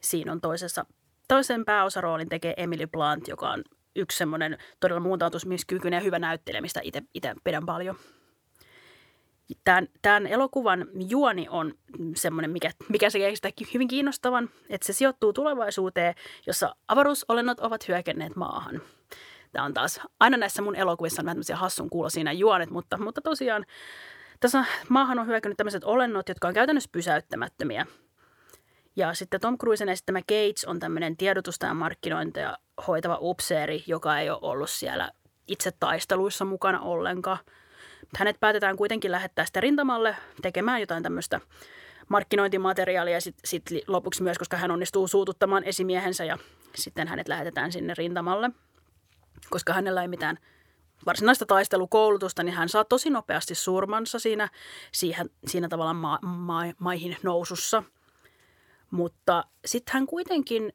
Siinä 0.00 0.32
on 0.32 0.40
toisessa, 0.40 0.86
toisen 1.28 1.64
pääosaroolin 1.64 2.28
tekee 2.28 2.54
Emily 2.56 2.86
Blunt, 2.86 3.28
joka 3.28 3.50
on 3.50 3.64
yksi 3.96 4.18
semmoinen 4.18 4.58
todella 4.80 5.00
muuntautumiskykyinen 5.00 5.98
ja 5.98 6.04
hyvä 6.04 6.18
näyttelijä, 6.18 6.60
mistä 6.60 6.80
itse 6.84 7.34
pidän 7.44 7.66
paljon. 7.66 7.96
Tämän, 9.64 9.88
tämän 10.02 10.26
elokuvan 10.26 10.86
juoni 11.08 11.46
on 11.50 11.74
semmoinen, 12.16 12.50
mikä, 12.50 12.70
mikä 12.88 13.10
se 13.10 13.18
sitä 13.34 13.48
hyvin 13.74 13.88
kiinnostavan, 13.88 14.50
että 14.68 14.86
se 14.86 14.92
sijoittuu 14.92 15.32
tulevaisuuteen, 15.32 16.14
jossa 16.46 16.76
avaruusolennot 16.88 17.60
ovat 17.60 17.88
hyökänneet 17.88 18.36
maahan. 18.36 18.82
Tämä 19.52 19.64
on 19.64 19.74
taas, 19.74 20.00
aina 20.20 20.36
näissä 20.36 20.62
mun 20.62 20.76
elokuvissa 20.76 21.22
on 21.22 21.26
vähän 21.26 21.42
hassun 21.54 21.90
kuulo 21.90 22.08
siinä 22.10 22.32
juonet, 22.32 22.70
mutta, 22.70 22.98
mutta 22.98 23.20
tosiaan 23.20 23.66
tässä 24.40 24.64
maahan 24.88 25.18
on 25.18 25.26
hyökännyt 25.26 25.56
tämmöiset 25.56 25.84
olennot, 25.84 26.28
jotka 26.28 26.48
on 26.48 26.54
käytännössä 26.54 26.90
pysäyttämättömiä. 26.92 27.86
Ja 28.96 29.14
sitten 29.14 29.40
Tom 29.40 29.58
Cruisen 29.58 29.88
esittämä 29.88 30.20
Gates 30.20 30.64
on 30.64 30.78
tämmöinen 30.78 31.16
tiedotusta 31.16 31.66
ja 31.66 31.74
markkinointia 31.74 32.58
hoitava 32.86 33.18
upseeri, 33.20 33.84
joka 33.86 34.18
ei 34.18 34.30
ole 34.30 34.38
ollut 34.42 34.70
siellä 34.70 35.10
itse 35.46 35.70
taisteluissa 35.80 36.44
mukana 36.44 36.80
ollenkaan. 36.80 37.38
Hänet 38.18 38.40
päätetään 38.40 38.76
kuitenkin 38.76 39.12
lähettää 39.12 39.44
sitä 39.44 39.60
rintamalle 39.60 40.16
tekemään 40.42 40.80
jotain 40.80 41.02
tämmöistä 41.02 41.40
markkinointimateriaalia 42.08 43.20
sitten 43.20 43.48
sit 43.48 43.62
lopuksi 43.86 44.22
myös, 44.22 44.38
koska 44.38 44.56
hän 44.56 44.70
onnistuu 44.70 45.08
suututtamaan 45.08 45.64
esimiehensä 45.64 46.24
ja 46.24 46.38
sitten 46.74 47.08
hänet 47.08 47.28
lähetetään 47.28 47.72
sinne 47.72 47.94
rintamalle. 47.98 48.50
Koska 49.50 49.72
hänellä 49.72 50.02
ei 50.02 50.08
mitään 50.08 50.38
varsinaista 51.06 51.46
taistelukoulutusta, 51.46 52.42
niin 52.42 52.54
hän 52.54 52.68
saa 52.68 52.84
tosi 52.84 53.10
nopeasti 53.10 53.54
surmansa 53.54 54.18
siinä, 54.18 54.48
siihen, 54.92 55.30
siinä 55.46 55.68
tavalla 55.68 55.94
ma- 55.94 56.18
ma- 56.22 56.74
maihin 56.78 57.16
nousussa. 57.22 57.82
Mutta 58.90 59.44
sitten 59.64 59.92
hän 59.92 60.06
kuitenkin, 60.06 60.72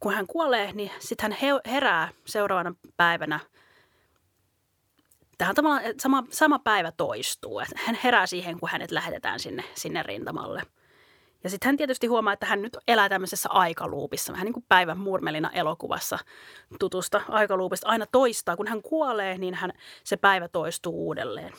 kun 0.00 0.14
hän 0.14 0.26
kuolee, 0.26 0.72
niin 0.72 0.90
sitten 0.98 1.32
hän 1.32 1.60
herää 1.66 2.08
seuraavana 2.24 2.74
päivänä– 2.96 3.40
tähän 5.38 5.54
tavallaan 5.54 5.82
sama, 6.00 6.24
sama 6.30 6.58
päivä 6.58 6.92
toistuu. 6.92 7.60
Että 7.60 7.78
hän 7.86 7.98
herää 8.04 8.26
siihen, 8.26 8.60
kun 8.60 8.68
hänet 8.72 8.90
lähetetään 8.90 9.40
sinne, 9.40 9.64
sinne 9.74 10.02
rintamalle. 10.02 10.62
Ja 11.44 11.50
sitten 11.50 11.68
hän 11.68 11.76
tietysti 11.76 12.06
huomaa, 12.06 12.32
että 12.32 12.46
hän 12.46 12.62
nyt 12.62 12.76
elää 12.88 13.08
tämmöisessä 13.08 13.48
aikaluupissa, 13.48 14.32
vähän 14.32 14.44
niin 14.44 14.52
kuin 14.52 14.64
päivän 14.68 14.98
murmelina 14.98 15.50
elokuvassa 15.50 16.18
tutusta 16.80 17.20
aikaluupista. 17.28 17.88
Aina 17.88 18.06
toistaa, 18.12 18.56
kun 18.56 18.66
hän 18.66 18.82
kuolee, 18.82 19.38
niin 19.38 19.54
hän, 19.54 19.72
se 20.04 20.16
päivä 20.16 20.48
toistuu 20.48 21.06
uudelleen. 21.06 21.52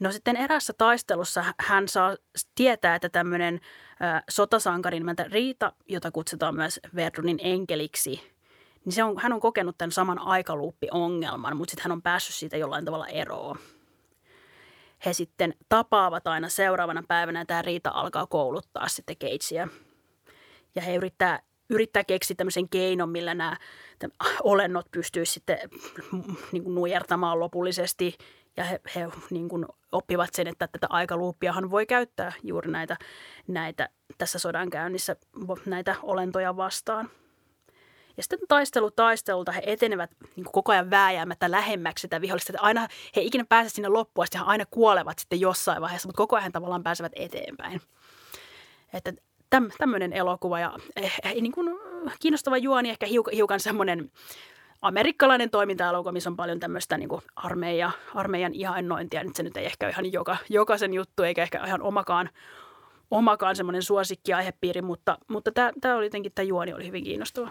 No 0.00 0.12
sitten 0.12 0.36
erässä 0.36 0.72
taistelussa 0.72 1.44
hän 1.58 1.88
saa 1.88 2.16
tietää, 2.54 2.94
että 2.94 3.08
tämmöinen 3.08 3.60
sotasankarin 4.30 5.00
nimeltä 5.00 5.24
Riita, 5.24 5.72
jota 5.88 6.10
kutsutaan 6.10 6.54
myös 6.54 6.80
Verdunin 6.94 7.38
enkeliksi, 7.42 8.32
niin 8.84 8.92
se 8.92 9.04
on, 9.04 9.18
hän 9.18 9.32
on 9.32 9.40
kokenut 9.40 9.78
tämän 9.78 9.92
saman 9.92 10.18
aikaluuppi-ongelman, 10.18 11.56
mutta 11.56 11.70
sitten 11.70 11.82
hän 11.82 11.92
on 11.92 12.02
päässyt 12.02 12.34
siitä 12.34 12.56
jollain 12.56 12.84
tavalla 12.84 13.06
eroon. 13.06 13.58
He 15.06 15.12
sitten 15.12 15.54
tapaavat 15.68 16.26
aina 16.26 16.48
seuraavana 16.48 17.02
päivänä 17.08 17.38
ja 17.38 17.46
tämä 17.46 17.62
Riita 17.62 17.90
alkaa 17.90 18.26
kouluttaa 18.26 18.88
sitten 18.88 19.16
Keitsia. 19.16 19.68
Ja 20.74 20.82
he 20.82 20.94
yrittää, 20.94 21.42
yrittää 21.70 22.04
keksiä 22.04 22.36
tämmöisen 22.36 22.68
keinon, 22.68 23.08
millä 23.08 23.34
nämä 23.34 23.56
olennot 24.42 24.86
pystyy 24.90 25.24
sitten 25.24 25.58
niin 26.52 26.64
kuin 26.64 26.74
nujertamaan 26.74 27.40
lopullisesti. 27.40 28.18
Ja 28.56 28.64
he, 28.64 28.80
he 28.94 29.08
niin 29.30 29.48
kuin 29.48 29.66
oppivat 29.92 30.34
sen, 30.34 30.46
että 30.46 30.68
tätä 30.68 30.86
aikaluuppiahan 30.90 31.70
voi 31.70 31.86
käyttää 31.86 32.32
juuri 32.42 32.70
näitä, 32.70 32.96
näitä 33.48 33.88
tässä 34.18 34.38
sodankäynnissä 34.38 35.16
näitä 35.66 35.96
olentoja 36.02 36.56
vastaan. 36.56 37.10
Ja 38.20 38.24
sitten 38.24 38.48
taistelu 38.48 38.90
taistelulta 38.90 39.52
he 39.52 39.62
etenevät 39.66 40.10
niin 40.36 40.44
kuin 40.44 40.52
koko 40.52 40.72
ajan 40.72 40.90
vääjäämättä 40.90 41.50
lähemmäksi 41.50 42.02
sitä 42.02 42.20
vihollista. 42.20 42.52
Että 42.52 42.62
aina 42.62 42.88
he 43.16 43.20
ikinä 43.20 43.44
pääse 43.48 43.70
sinne 43.70 43.88
loppuun, 43.88 44.26
he 44.34 44.40
aina 44.44 44.64
kuolevat 44.70 45.18
sitten 45.18 45.40
jossain 45.40 45.82
vaiheessa, 45.82 46.08
mutta 46.08 46.16
koko 46.16 46.36
ajan 46.36 46.52
tavallaan 46.52 46.82
pääsevät 46.82 47.12
eteenpäin. 47.16 47.80
Että 48.92 49.12
täm, 49.50 49.70
tämmöinen 49.78 50.12
elokuva 50.12 50.60
ja 50.60 50.72
eh, 50.96 51.20
eh, 51.24 51.34
niin 51.34 51.52
kuin 51.52 51.78
kiinnostava 52.20 52.56
juoni, 52.56 52.90
ehkä 52.90 53.06
hiukan, 53.06 53.34
hiukan 53.34 53.60
semmoinen 53.60 54.10
amerikkalainen 54.82 55.50
toiminta-elokuva, 55.50 56.12
missä 56.12 56.30
on 56.30 56.36
paljon 56.36 56.60
tämmöistä 56.60 56.98
niin 56.98 57.08
kuin 57.08 57.22
armeija, 57.36 57.90
armeijan 58.14 58.54
ihannointia. 58.54 59.24
Nyt 59.24 59.36
se 59.36 59.42
nyt 59.42 59.56
ei 59.56 59.66
ehkä 59.66 59.88
ihan 59.88 60.12
joka, 60.12 60.36
jokaisen 60.48 60.94
juttu, 60.94 61.22
eikä 61.22 61.42
ehkä 61.42 61.66
ihan 61.66 61.82
omakaan, 61.82 62.30
omakaan 63.10 63.56
semmoinen 63.56 63.82
suosikki 63.82 64.32
aihepiiri, 64.32 64.82
mutta, 64.82 65.18
mutta 65.28 65.52
tämä, 65.52 65.72
tämä 65.80 65.96
oli 65.96 66.06
jotenkin, 66.06 66.32
tämä 66.32 66.46
juoni 66.46 66.74
oli 66.74 66.86
hyvin 66.86 67.04
kiinnostava. 67.04 67.50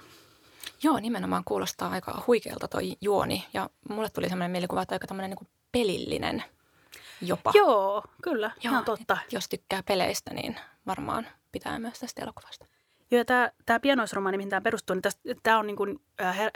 Joo, 0.83 0.99
nimenomaan 0.99 1.43
kuulostaa 1.43 1.89
aika 1.89 2.23
huikealta 2.27 2.67
toi 2.67 2.97
juoni 3.01 3.47
ja 3.53 3.69
mulle 3.89 4.09
tuli 4.09 4.29
semmoinen 4.29 4.51
mielikuva, 4.51 4.81
että 4.81 4.95
aika 4.95 5.07
tämmöinen 5.07 5.29
niin 5.29 5.49
pelillinen 5.71 6.43
jopa. 7.21 7.51
Joo, 7.55 8.03
kyllä, 8.23 8.47
Joo, 8.47 8.71
ihan 8.71 8.85
totta. 8.85 9.17
Jos 9.31 9.49
tykkää 9.49 9.83
peleistä, 9.83 10.33
niin 10.33 10.55
varmaan 10.87 11.27
pitää 11.51 11.79
myös 11.79 11.99
tästä 11.99 12.21
elokuvasta. 12.21 12.65
Joo, 13.11 13.23
tämä, 13.23 13.51
tämä 13.65 13.79
pienoisromaani, 13.79 14.37
mihin 14.37 14.49
tämä 14.49 14.61
perustuu, 14.61 14.93
niin 14.93 15.01
tästä, 15.01 15.21
tämä 15.43 15.59
on 15.59 15.67
niin 15.67 15.77
kuin 15.77 16.01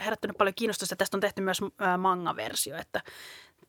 herättänyt 0.06 0.38
paljon 0.38 0.56
kiinnostusta. 0.56 0.96
Tästä 0.96 1.18
on 1.18 1.22
tehty 1.22 1.42
myös 1.42 1.62
manga-versio, 1.98 2.78
että 2.78 3.02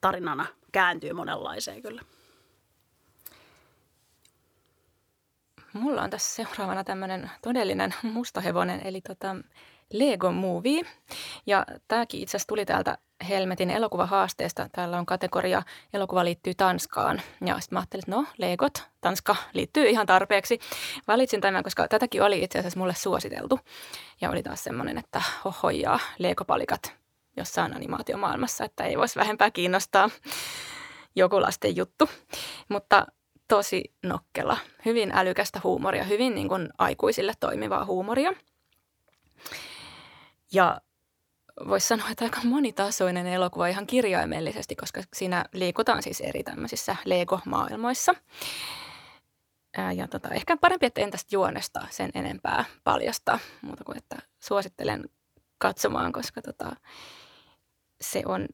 tarinana 0.01 0.45
kääntyy 0.71 1.13
monenlaiseen 1.13 1.81
kyllä. 1.81 2.01
Mulla 5.73 6.01
on 6.01 6.09
tässä 6.09 6.35
seuraavana 6.35 6.83
tämmöinen 6.83 7.31
todellinen 7.41 7.95
mustahevonen, 8.03 8.81
eli 8.87 9.01
tota 9.01 9.35
Lego 9.99 10.31
Movie. 10.31 10.81
Ja 11.45 11.65
tämäkin 11.87 12.21
itse 12.21 12.37
asiassa 12.37 12.47
tuli 12.47 12.65
täältä 12.65 12.97
Helmetin 13.29 13.69
elokuvahaasteesta. 13.69 14.69
Täällä 14.71 14.97
on 14.97 15.05
kategoria 15.05 15.61
elokuva 15.93 16.25
liittyy 16.25 16.53
Tanskaan. 16.53 17.21
Ja 17.45 17.59
sitten 17.59 17.75
mä 17.75 17.79
ajattelin, 17.79 18.03
että 18.03 18.15
no, 18.15 18.25
Legot, 18.37 18.83
Tanska 19.01 19.35
liittyy 19.53 19.87
ihan 19.87 20.07
tarpeeksi. 20.07 20.59
Valitsin 21.07 21.41
tämän, 21.41 21.63
koska 21.63 21.87
tätäkin 21.87 22.23
oli 22.23 22.43
itse 22.43 22.59
asiassa 22.59 22.79
mulle 22.79 22.95
suositeltu. 22.95 23.59
Ja 24.21 24.29
oli 24.29 24.43
taas 24.43 24.63
semmoinen, 24.63 24.97
että 24.97 25.21
hohojaa, 25.45 25.99
Lego-palikat 26.19 26.93
jossain 27.37 27.75
animaatiomaailmassa, 27.75 28.65
että 28.65 28.83
ei 28.83 28.97
voisi 28.97 29.19
vähempää 29.19 29.51
kiinnostaa 29.51 30.09
joku 31.15 31.41
lasten 31.41 31.75
juttu. 31.75 32.09
Mutta 32.69 33.07
tosi 33.47 33.93
nokkela, 34.03 34.57
hyvin 34.85 35.11
älykästä 35.15 35.61
huumoria, 35.63 36.03
hyvin 36.03 36.35
niin 36.35 36.49
kuin 36.49 36.69
aikuisille 36.77 37.33
toimivaa 37.39 37.85
huumoria. 37.85 38.33
Ja 40.53 40.81
voisi 41.67 41.87
sanoa, 41.87 42.09
että 42.09 42.25
aika 42.25 42.41
monitasoinen 42.43 43.27
elokuva 43.27 43.67
ihan 43.67 43.87
kirjaimellisesti, 43.87 44.75
koska 44.75 45.01
siinä 45.13 45.45
liikutaan 45.53 46.03
siis 46.03 46.21
eri 46.21 46.43
tämmöisissä 46.43 46.95
Lego-maailmoissa. 47.05 48.15
Ja 49.95 50.07
tota, 50.07 50.29
ehkä 50.29 50.57
parempi, 50.57 50.85
että 50.85 51.01
en 51.01 51.11
tästä 51.11 51.35
juonesta 51.35 51.87
sen 51.89 52.09
enempää 52.13 52.65
paljasta, 52.83 53.39
muuta 53.61 53.83
kuin 53.83 53.97
että 53.97 54.17
suosittelen 54.39 55.09
katsomaan, 55.57 56.11
koska 56.11 56.41
tota, 56.41 56.75
se 58.01 58.23
on 58.25 58.47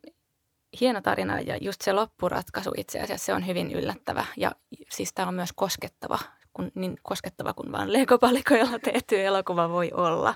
hieno 0.82 1.02
tarina 1.02 1.40
ja 1.40 1.58
just 1.62 1.82
se 1.82 1.94
loppuratkaisu 1.94 2.72
itse 2.78 3.00
asiassa 3.00 3.26
se 3.26 3.34
on 3.34 3.48
hyvin 3.48 3.72
yllättävä 3.72 4.26
ja 4.38 4.52
siis 4.90 5.14
tämä 5.14 5.28
on 5.28 5.34
myös 5.34 5.54
koskettava 5.56 6.20
kun, 6.54 6.72
niin 6.76 6.98
koskettava 7.04 7.54
kuin 7.54 7.72
vaan 7.72 7.94
legopalikoilla 7.94 8.80
tehty 8.80 9.26
elokuva 9.26 9.70
voi 9.70 9.92
olla. 9.94 10.36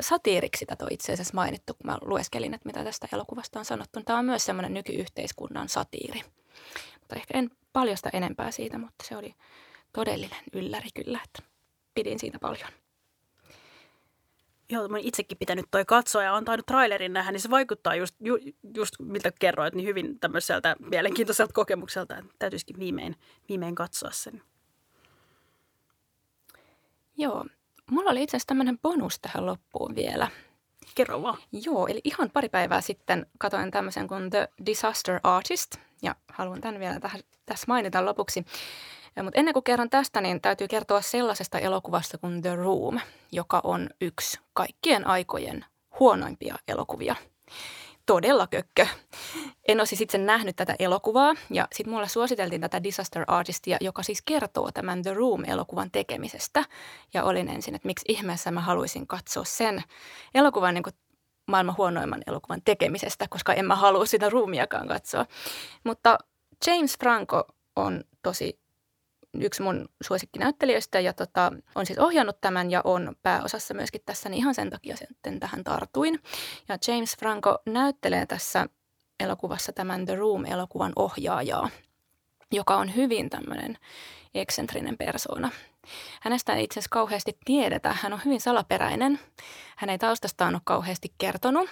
satiiriksi 0.00 0.66
tätä 0.66 0.84
on 0.84 0.92
itse 0.92 1.12
asiassa 1.12 1.34
mainittu, 1.34 1.74
kun 1.74 1.90
mä 1.90 1.98
lueskelin, 2.00 2.54
että 2.54 2.66
mitä 2.66 2.84
tästä 2.84 3.08
elokuvasta 3.12 3.58
on 3.58 3.64
sanottu. 3.64 4.02
Tämä 4.02 4.18
on 4.18 4.24
myös 4.24 4.44
semmoinen 4.44 4.74
nykyyhteiskunnan 4.74 5.68
satiiri. 5.68 6.20
Mutta 7.00 7.16
ehkä 7.16 7.38
en 7.38 7.50
paljasta 7.72 8.10
enempää 8.12 8.50
siitä, 8.50 8.78
mutta 8.78 9.04
se 9.08 9.16
oli 9.16 9.34
todellinen 9.92 10.44
ylläri 10.52 10.88
kyllä, 10.94 11.20
että 11.24 11.42
pidin 11.94 12.18
siitä 12.18 12.38
paljon. 12.38 12.70
Joo, 14.70 14.88
mä 14.88 14.98
itsekin 14.98 15.38
pitänyt 15.38 15.66
toi 15.70 15.84
katsoa 15.84 16.22
ja 16.22 16.34
on 16.34 16.44
tainnut 16.44 16.66
trailerin 16.66 17.12
nähdä, 17.12 17.32
niin 17.32 17.40
se 17.40 17.50
vaikuttaa 17.50 17.94
just, 17.94 18.14
ju, 18.20 18.38
just 18.76 18.94
mitä 18.98 19.32
kerroit, 19.40 19.74
niin 19.74 19.86
hyvin 19.86 20.20
tämmöiseltä 20.20 20.76
mielenkiintoiselta 20.90 21.52
kokemukselta, 21.52 22.18
että 22.18 22.32
täytyisikin 22.38 22.78
viimein, 22.78 23.16
viimein 23.48 23.74
katsoa 23.74 24.10
sen. 24.10 24.42
Joo, 27.18 27.44
mulla 27.90 28.10
oli 28.10 28.22
itse 28.22 28.36
asiassa 28.36 28.46
tämmöinen 28.46 28.78
bonus 28.78 29.18
tähän 29.20 29.46
loppuun 29.46 29.94
vielä. 29.94 30.28
Kerro 30.94 31.22
vaan. 31.22 31.38
Joo, 31.52 31.86
eli 31.86 32.00
ihan 32.04 32.30
pari 32.30 32.48
päivää 32.48 32.80
sitten 32.80 33.26
katoin 33.38 33.70
tämmöisen 33.70 34.08
kuin 34.08 34.30
The 34.30 34.48
Disaster 34.66 35.20
Artist, 35.22 35.76
ja 36.02 36.14
haluan 36.32 36.60
tämän 36.60 36.80
vielä 36.80 37.00
tähän, 37.00 37.20
tässä 37.46 37.64
mainita 37.68 38.04
lopuksi. 38.04 38.44
Mutta 39.22 39.40
ennen 39.40 39.54
kuin 39.54 39.64
kerran 39.64 39.90
tästä, 39.90 40.20
niin 40.20 40.40
täytyy 40.40 40.68
kertoa 40.68 41.00
sellaisesta 41.00 41.58
elokuvasta 41.58 42.18
kuin 42.18 42.42
The 42.42 42.56
Room, 42.56 43.00
joka 43.32 43.60
on 43.64 43.90
yksi 44.00 44.40
kaikkien 44.52 45.06
aikojen 45.06 45.64
huonoimpia 46.00 46.56
elokuvia 46.68 47.16
todella 48.08 48.46
kökkö. 48.46 48.86
En 49.68 49.80
ole 49.80 49.86
siis 49.86 50.00
itse 50.00 50.18
nähnyt 50.18 50.56
tätä 50.56 50.76
elokuvaa 50.78 51.34
ja 51.50 51.68
sitten 51.72 51.94
mulle 51.94 52.08
suositeltiin 52.08 52.60
tätä 52.60 52.82
Disaster 52.82 53.24
Artistia, 53.26 53.76
joka 53.80 54.02
siis 54.02 54.22
kertoo 54.22 54.72
tämän 54.72 55.02
The 55.02 55.14
Room-elokuvan 55.14 55.90
tekemisestä. 55.90 56.64
Ja 57.14 57.24
olin 57.24 57.48
ensin, 57.48 57.74
että 57.74 57.86
miksi 57.86 58.04
ihmeessä 58.08 58.50
mä 58.50 58.60
haluaisin 58.60 59.06
katsoa 59.06 59.44
sen 59.44 59.82
elokuvan 60.34 60.74
niin 60.74 60.84
maailman 61.46 61.76
huonoimman 61.76 62.22
elokuvan 62.26 62.62
tekemisestä, 62.64 63.26
koska 63.30 63.52
en 63.52 63.66
mä 63.66 63.76
halua 63.76 64.06
sitä 64.06 64.30
ruumiakaan 64.30 64.88
katsoa. 64.88 65.26
Mutta 65.84 66.18
James 66.66 66.98
Franco 66.98 67.46
on 67.76 68.04
tosi 68.22 68.58
yksi 69.34 69.62
mun 69.62 69.88
suosikkinäyttelijöistä 70.00 71.00
ja 71.00 71.12
tota, 71.12 71.52
on 71.74 71.86
siis 71.86 71.98
ohjannut 71.98 72.40
tämän 72.40 72.70
ja 72.70 72.80
on 72.84 73.16
pääosassa 73.22 73.74
myöskin 73.74 74.00
tässä, 74.06 74.28
niin 74.28 74.38
ihan 74.38 74.54
sen 74.54 74.70
takia 74.70 74.96
sitten 74.96 75.40
tähän 75.40 75.64
tartuin. 75.64 76.22
Ja 76.68 76.78
James 76.88 77.16
Franco 77.18 77.58
näyttelee 77.66 78.26
tässä 78.26 78.66
elokuvassa 79.20 79.72
tämän 79.72 80.06
The 80.06 80.14
Room-elokuvan 80.14 80.92
ohjaajaa, 80.96 81.68
joka 82.52 82.76
on 82.76 82.96
hyvin 82.96 83.30
tämmöinen 83.30 83.78
eksentrinen 84.34 84.96
persoona. 84.96 85.50
Hänestä 86.20 86.54
ei 86.54 86.64
itse 86.64 86.80
asiassa 86.80 86.92
kauheasti 86.92 87.38
tiedetä. 87.44 87.96
Hän 88.02 88.12
on 88.12 88.20
hyvin 88.24 88.40
salaperäinen. 88.40 89.20
Hän 89.76 89.90
ei 89.90 89.98
taustastaan 89.98 90.54
ole 90.54 90.62
kauheasti 90.64 91.12
kertonut. 91.18 91.70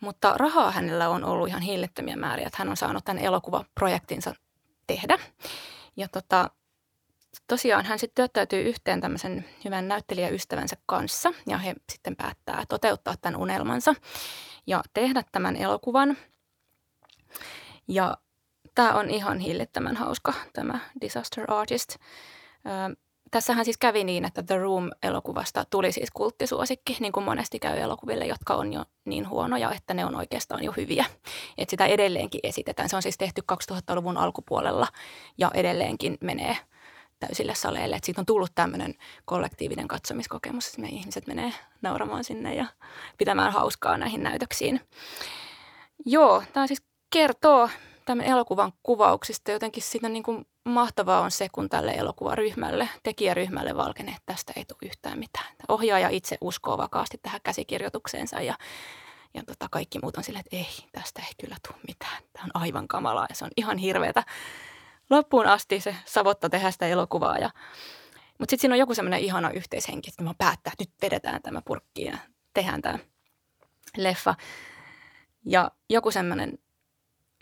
Mutta 0.00 0.34
rahaa 0.36 0.70
hänellä 0.70 1.08
on 1.08 1.24
ollut 1.24 1.48
ihan 1.48 1.62
hillittömiä 1.62 2.16
määriä, 2.16 2.46
että 2.46 2.58
hän 2.58 2.68
on 2.68 2.76
saanut 2.76 3.04
tämän 3.04 3.22
elokuvaprojektinsa 3.22 4.34
tehdä. 4.86 5.18
Ja 5.96 6.08
tota, 6.08 6.50
tosiaan 7.46 7.84
hän 7.84 7.98
sitten 7.98 8.14
työttäytyy 8.14 8.62
yhteen 8.62 9.00
tämmöisen 9.00 9.44
hyvän 9.64 9.88
näyttelijäystävänsä 9.88 10.76
kanssa 10.86 11.32
ja 11.48 11.58
he 11.58 11.74
sitten 11.92 12.16
päättää 12.16 12.64
toteuttaa 12.68 13.14
tämän 13.20 13.40
unelmansa 13.40 13.94
ja 14.66 14.82
tehdä 14.94 15.22
tämän 15.32 15.56
elokuvan. 15.56 16.16
Ja 17.88 18.16
tämä 18.74 18.92
on 18.92 19.10
ihan 19.10 19.38
hillittömän 19.38 19.96
hauska 19.96 20.34
tämä 20.52 20.78
Disaster 21.00 21.52
Artist. 21.52 21.90
Ö, 21.90 22.96
tässähän 23.30 23.64
siis 23.64 23.78
kävi 23.78 24.04
niin, 24.04 24.24
että 24.24 24.42
The 24.42 24.58
Room-elokuvasta 24.58 25.64
tuli 25.70 25.92
siis 25.92 26.10
kulttisuosikki, 26.10 26.96
niin 27.00 27.12
kuin 27.12 27.24
monesti 27.24 27.58
käy 27.58 27.78
elokuville, 27.78 28.26
jotka 28.26 28.54
on 28.54 28.72
jo 28.72 28.84
niin 29.04 29.28
huonoja, 29.28 29.72
että 29.72 29.94
ne 29.94 30.04
on 30.04 30.16
oikeastaan 30.16 30.64
jo 30.64 30.72
hyviä. 30.76 31.04
Et 31.58 31.70
sitä 31.70 31.86
edelleenkin 31.86 32.40
esitetään. 32.42 32.88
Se 32.88 32.96
on 32.96 33.02
siis 33.02 33.18
tehty 33.18 33.42
2000-luvun 33.52 34.16
alkupuolella 34.16 34.86
ja 35.38 35.50
edelleenkin 35.54 36.18
menee– 36.20 36.56
täysille 37.20 37.54
saleille. 37.54 37.96
Että 37.96 38.06
siitä 38.06 38.20
on 38.20 38.26
tullut 38.26 38.52
tämmöinen 38.54 38.94
kollektiivinen 39.24 39.88
katsomiskokemus, 39.88 40.68
että 40.68 40.80
me 40.80 40.88
ihmiset 40.88 41.26
menee 41.26 41.52
nauramaan 41.82 42.24
sinne 42.24 42.54
ja 42.54 42.66
pitämään 43.18 43.52
hauskaa 43.52 43.96
näihin 43.98 44.22
näytöksiin. 44.22 44.80
Joo, 46.06 46.42
tämä 46.52 46.66
siis 46.66 46.82
kertoo 47.10 47.68
tämän 48.04 48.26
elokuvan 48.26 48.72
kuvauksista 48.82 49.50
jotenkin 49.50 49.82
siinä 49.82 50.08
niin 50.08 50.22
kuin 50.22 50.46
mahtavaa 50.64 51.20
on 51.20 51.30
se, 51.30 51.48
kun 51.52 51.68
tälle 51.68 51.92
elokuvaryhmälle, 51.92 52.88
tekijäryhmälle 53.02 53.76
valkenee, 53.76 54.14
että 54.14 54.32
tästä 54.32 54.52
ei 54.56 54.64
tule 54.64 54.78
yhtään 54.82 55.18
mitään. 55.18 55.46
Ohjaaja 55.68 56.08
itse 56.08 56.38
uskoo 56.40 56.78
vakaasti 56.78 57.18
tähän 57.22 57.40
käsikirjoitukseensa 57.44 58.40
ja, 58.40 58.54
ja 59.34 59.42
tota, 59.46 59.68
kaikki 59.70 59.98
muut 60.02 60.16
on 60.16 60.24
silleen, 60.24 60.44
että 60.46 60.56
ei, 60.56 60.88
tästä 60.92 61.22
ei 61.22 61.32
kyllä 61.40 61.56
tule 61.68 61.78
mitään. 61.88 62.22
Tämä 62.32 62.44
on 62.44 62.62
aivan 62.62 62.88
kamalaa 62.88 63.26
ja 63.28 63.34
se 63.34 63.44
on 63.44 63.50
ihan 63.56 63.78
hirveätä. 63.78 64.24
Loppuun 65.10 65.46
asti 65.46 65.80
se 65.80 65.96
savotta 66.04 66.50
tehdä 66.50 66.70
sitä 66.70 66.86
elokuvaa. 66.86 67.38
Ja, 67.38 67.50
mutta 68.38 68.50
sitten 68.52 68.58
siinä 68.58 68.74
on 68.74 68.78
joku 68.78 68.94
semmoinen 68.94 69.20
ihana 69.20 69.50
yhteishenki, 69.50 70.10
että 70.10 70.22
mä 70.22 70.34
päättää, 70.38 70.72
että 70.72 70.84
nyt 70.84 71.02
vedetään 71.02 71.42
tämä 71.42 71.62
purkki 71.64 72.04
ja 72.04 72.18
tehdään 72.54 72.82
tämä 72.82 72.98
leffa. 73.96 74.34
Ja 75.46 75.70
joku 75.90 76.10
semmoinen 76.10 76.58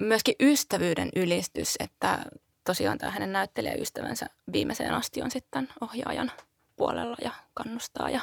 myöskin 0.01 0.35
ystävyyden 0.41 1.09
ylistys, 1.17 1.77
että 1.81 2.19
tosiaan 2.65 2.99
tämä 2.99 3.13
hänen 3.13 3.33
näyttelijäystävänsä 3.33 4.27
viimeiseen 4.53 4.95
asti 4.95 5.23
on 5.23 5.31
sitten 5.31 5.69
ohjaajan 5.81 6.33
puolella 6.77 7.17
ja 7.25 7.31
kannustaa. 7.55 8.11
Ja, 8.11 8.21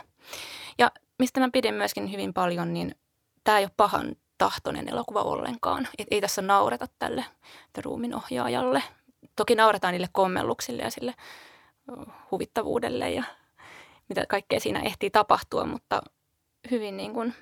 ja 0.78 0.92
mistä 1.20 1.40
mä 1.40 1.50
pidin 1.54 1.74
myöskin 1.74 2.12
hyvin 2.12 2.34
paljon, 2.34 2.74
niin 2.74 2.96
tämä 3.44 3.58
ei 3.58 3.64
ole 3.64 3.72
pahan 3.78 4.16
tahtoinen 4.38 4.90
elokuva 4.90 5.22
ollenkaan. 5.22 5.88
Et 5.98 6.08
ei 6.12 6.22
tässä 6.22 6.42
naureta 6.42 6.88
tälle 7.00 7.26
ruumin 7.84 8.16
ohjaajalle. 8.16 8.84
Toki 9.36 9.56
nauretaan 9.56 9.92
niille 9.92 10.10
kommelluksille 10.12 10.84
ja 10.84 10.92
sille 10.92 11.14
huvittavuudelle 12.32 13.12
ja 13.12 13.24
mitä 14.10 14.26
kaikkea 14.26 14.60
siinä 14.60 14.80
ehtii 14.80 15.10
tapahtua, 15.10 15.66
mutta 15.66 16.02
hyvin 16.72 16.98
niin 16.98 17.14
kuin 17.14 17.34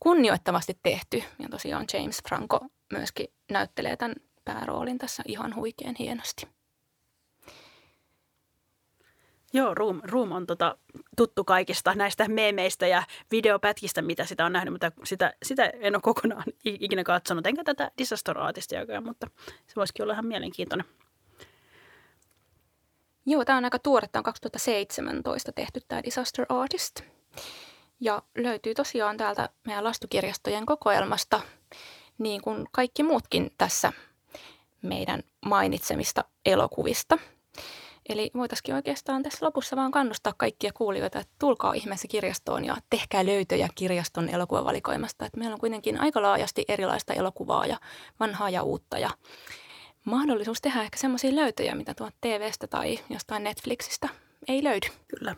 kunnioittavasti 0.00 0.78
tehty. 0.82 1.22
Ja 1.38 1.48
tosiaan 1.48 1.86
James 1.92 2.22
Franco 2.28 2.60
myöskin 2.92 3.26
näyttelee 3.50 3.96
tämän 3.96 4.16
pääroolin 4.44 4.98
tässä 4.98 5.22
ihan 5.26 5.54
huikean 5.54 5.94
hienosti. 5.98 6.48
Joo, 9.52 9.74
Room, 9.74 10.00
Room 10.04 10.32
on 10.32 10.46
tota, 10.46 10.76
tuttu 11.16 11.44
kaikista 11.44 11.94
näistä 11.94 12.28
meemeistä 12.28 12.86
ja 12.86 13.02
videopätkistä, 13.30 14.02
mitä 14.02 14.24
sitä 14.24 14.46
on 14.46 14.52
nähnyt, 14.52 14.74
mutta 14.74 14.92
sitä, 15.04 15.34
sitä 15.42 15.72
en 15.80 15.94
ole 15.94 16.02
kokonaan 16.02 16.44
ikinä 16.64 17.04
katsonut, 17.04 17.46
enkä 17.46 17.64
tätä 17.64 17.90
Disaster 17.98 18.38
Artistiakaan, 18.38 19.04
mutta 19.04 19.26
se 19.46 19.72
voisikin 19.76 20.02
olla 20.02 20.12
ihan 20.12 20.26
mielenkiintoinen. 20.26 20.86
Joo, 23.26 23.44
tämä 23.44 23.58
on 23.58 23.64
aika 23.64 23.78
tuore, 23.78 24.08
tämä 24.08 24.20
on 24.20 24.24
2017 24.24 25.52
tehty 25.52 25.80
tämä 25.88 26.02
Disaster 26.02 26.46
Artist. 26.48 27.00
Ja 28.00 28.22
löytyy 28.38 28.74
tosiaan 28.74 29.16
täältä 29.16 29.48
meidän 29.66 29.84
lastukirjastojen 29.84 30.66
kokoelmasta, 30.66 31.40
niin 32.18 32.42
kuin 32.42 32.66
kaikki 32.72 33.02
muutkin 33.02 33.50
tässä 33.58 33.92
meidän 34.82 35.22
mainitsemista 35.46 36.24
elokuvista. 36.46 37.18
Eli 38.12 38.30
voitaisiin 38.34 38.74
oikeastaan 38.74 39.22
tässä 39.22 39.46
lopussa 39.46 39.76
vaan 39.76 39.90
kannustaa 39.90 40.32
kaikkia 40.36 40.72
kuulijoita, 40.72 41.18
että 41.18 41.34
tulkaa 41.38 41.72
ihmeessä 41.72 42.08
kirjastoon 42.08 42.64
ja 42.64 42.76
tehkää 42.90 43.26
löytöjä 43.26 43.68
kirjaston 43.74 44.28
elokuvavalikoimasta. 44.28 45.26
Että 45.26 45.38
meillä 45.38 45.54
on 45.54 45.60
kuitenkin 45.60 46.00
aika 46.00 46.22
laajasti 46.22 46.64
erilaista 46.68 47.12
elokuvaa 47.12 47.66
ja 47.66 47.80
vanhaa 48.20 48.50
ja 48.50 48.62
uutta 48.62 48.98
ja 48.98 49.10
mahdollisuus 50.04 50.60
tehdä 50.60 50.82
ehkä 50.82 50.98
semmoisia 50.98 51.36
löytöjä, 51.36 51.74
mitä 51.74 51.94
tuolta 51.94 52.16
TVstä 52.20 52.66
tai 52.66 52.98
jostain 53.10 53.44
Netflixistä 53.44 54.08
ei 54.48 54.64
löydy. 54.64 54.88
Kyllä. 55.08 55.36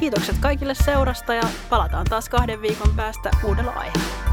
Kiitokset 0.00 0.36
kaikille 0.38 0.74
seurasta 0.74 1.34
ja 1.34 1.48
palataan 1.70 2.06
taas 2.10 2.28
kahden 2.28 2.62
viikon 2.62 2.96
päästä 2.96 3.30
uudella 3.44 3.70
aiheella. 3.70 4.29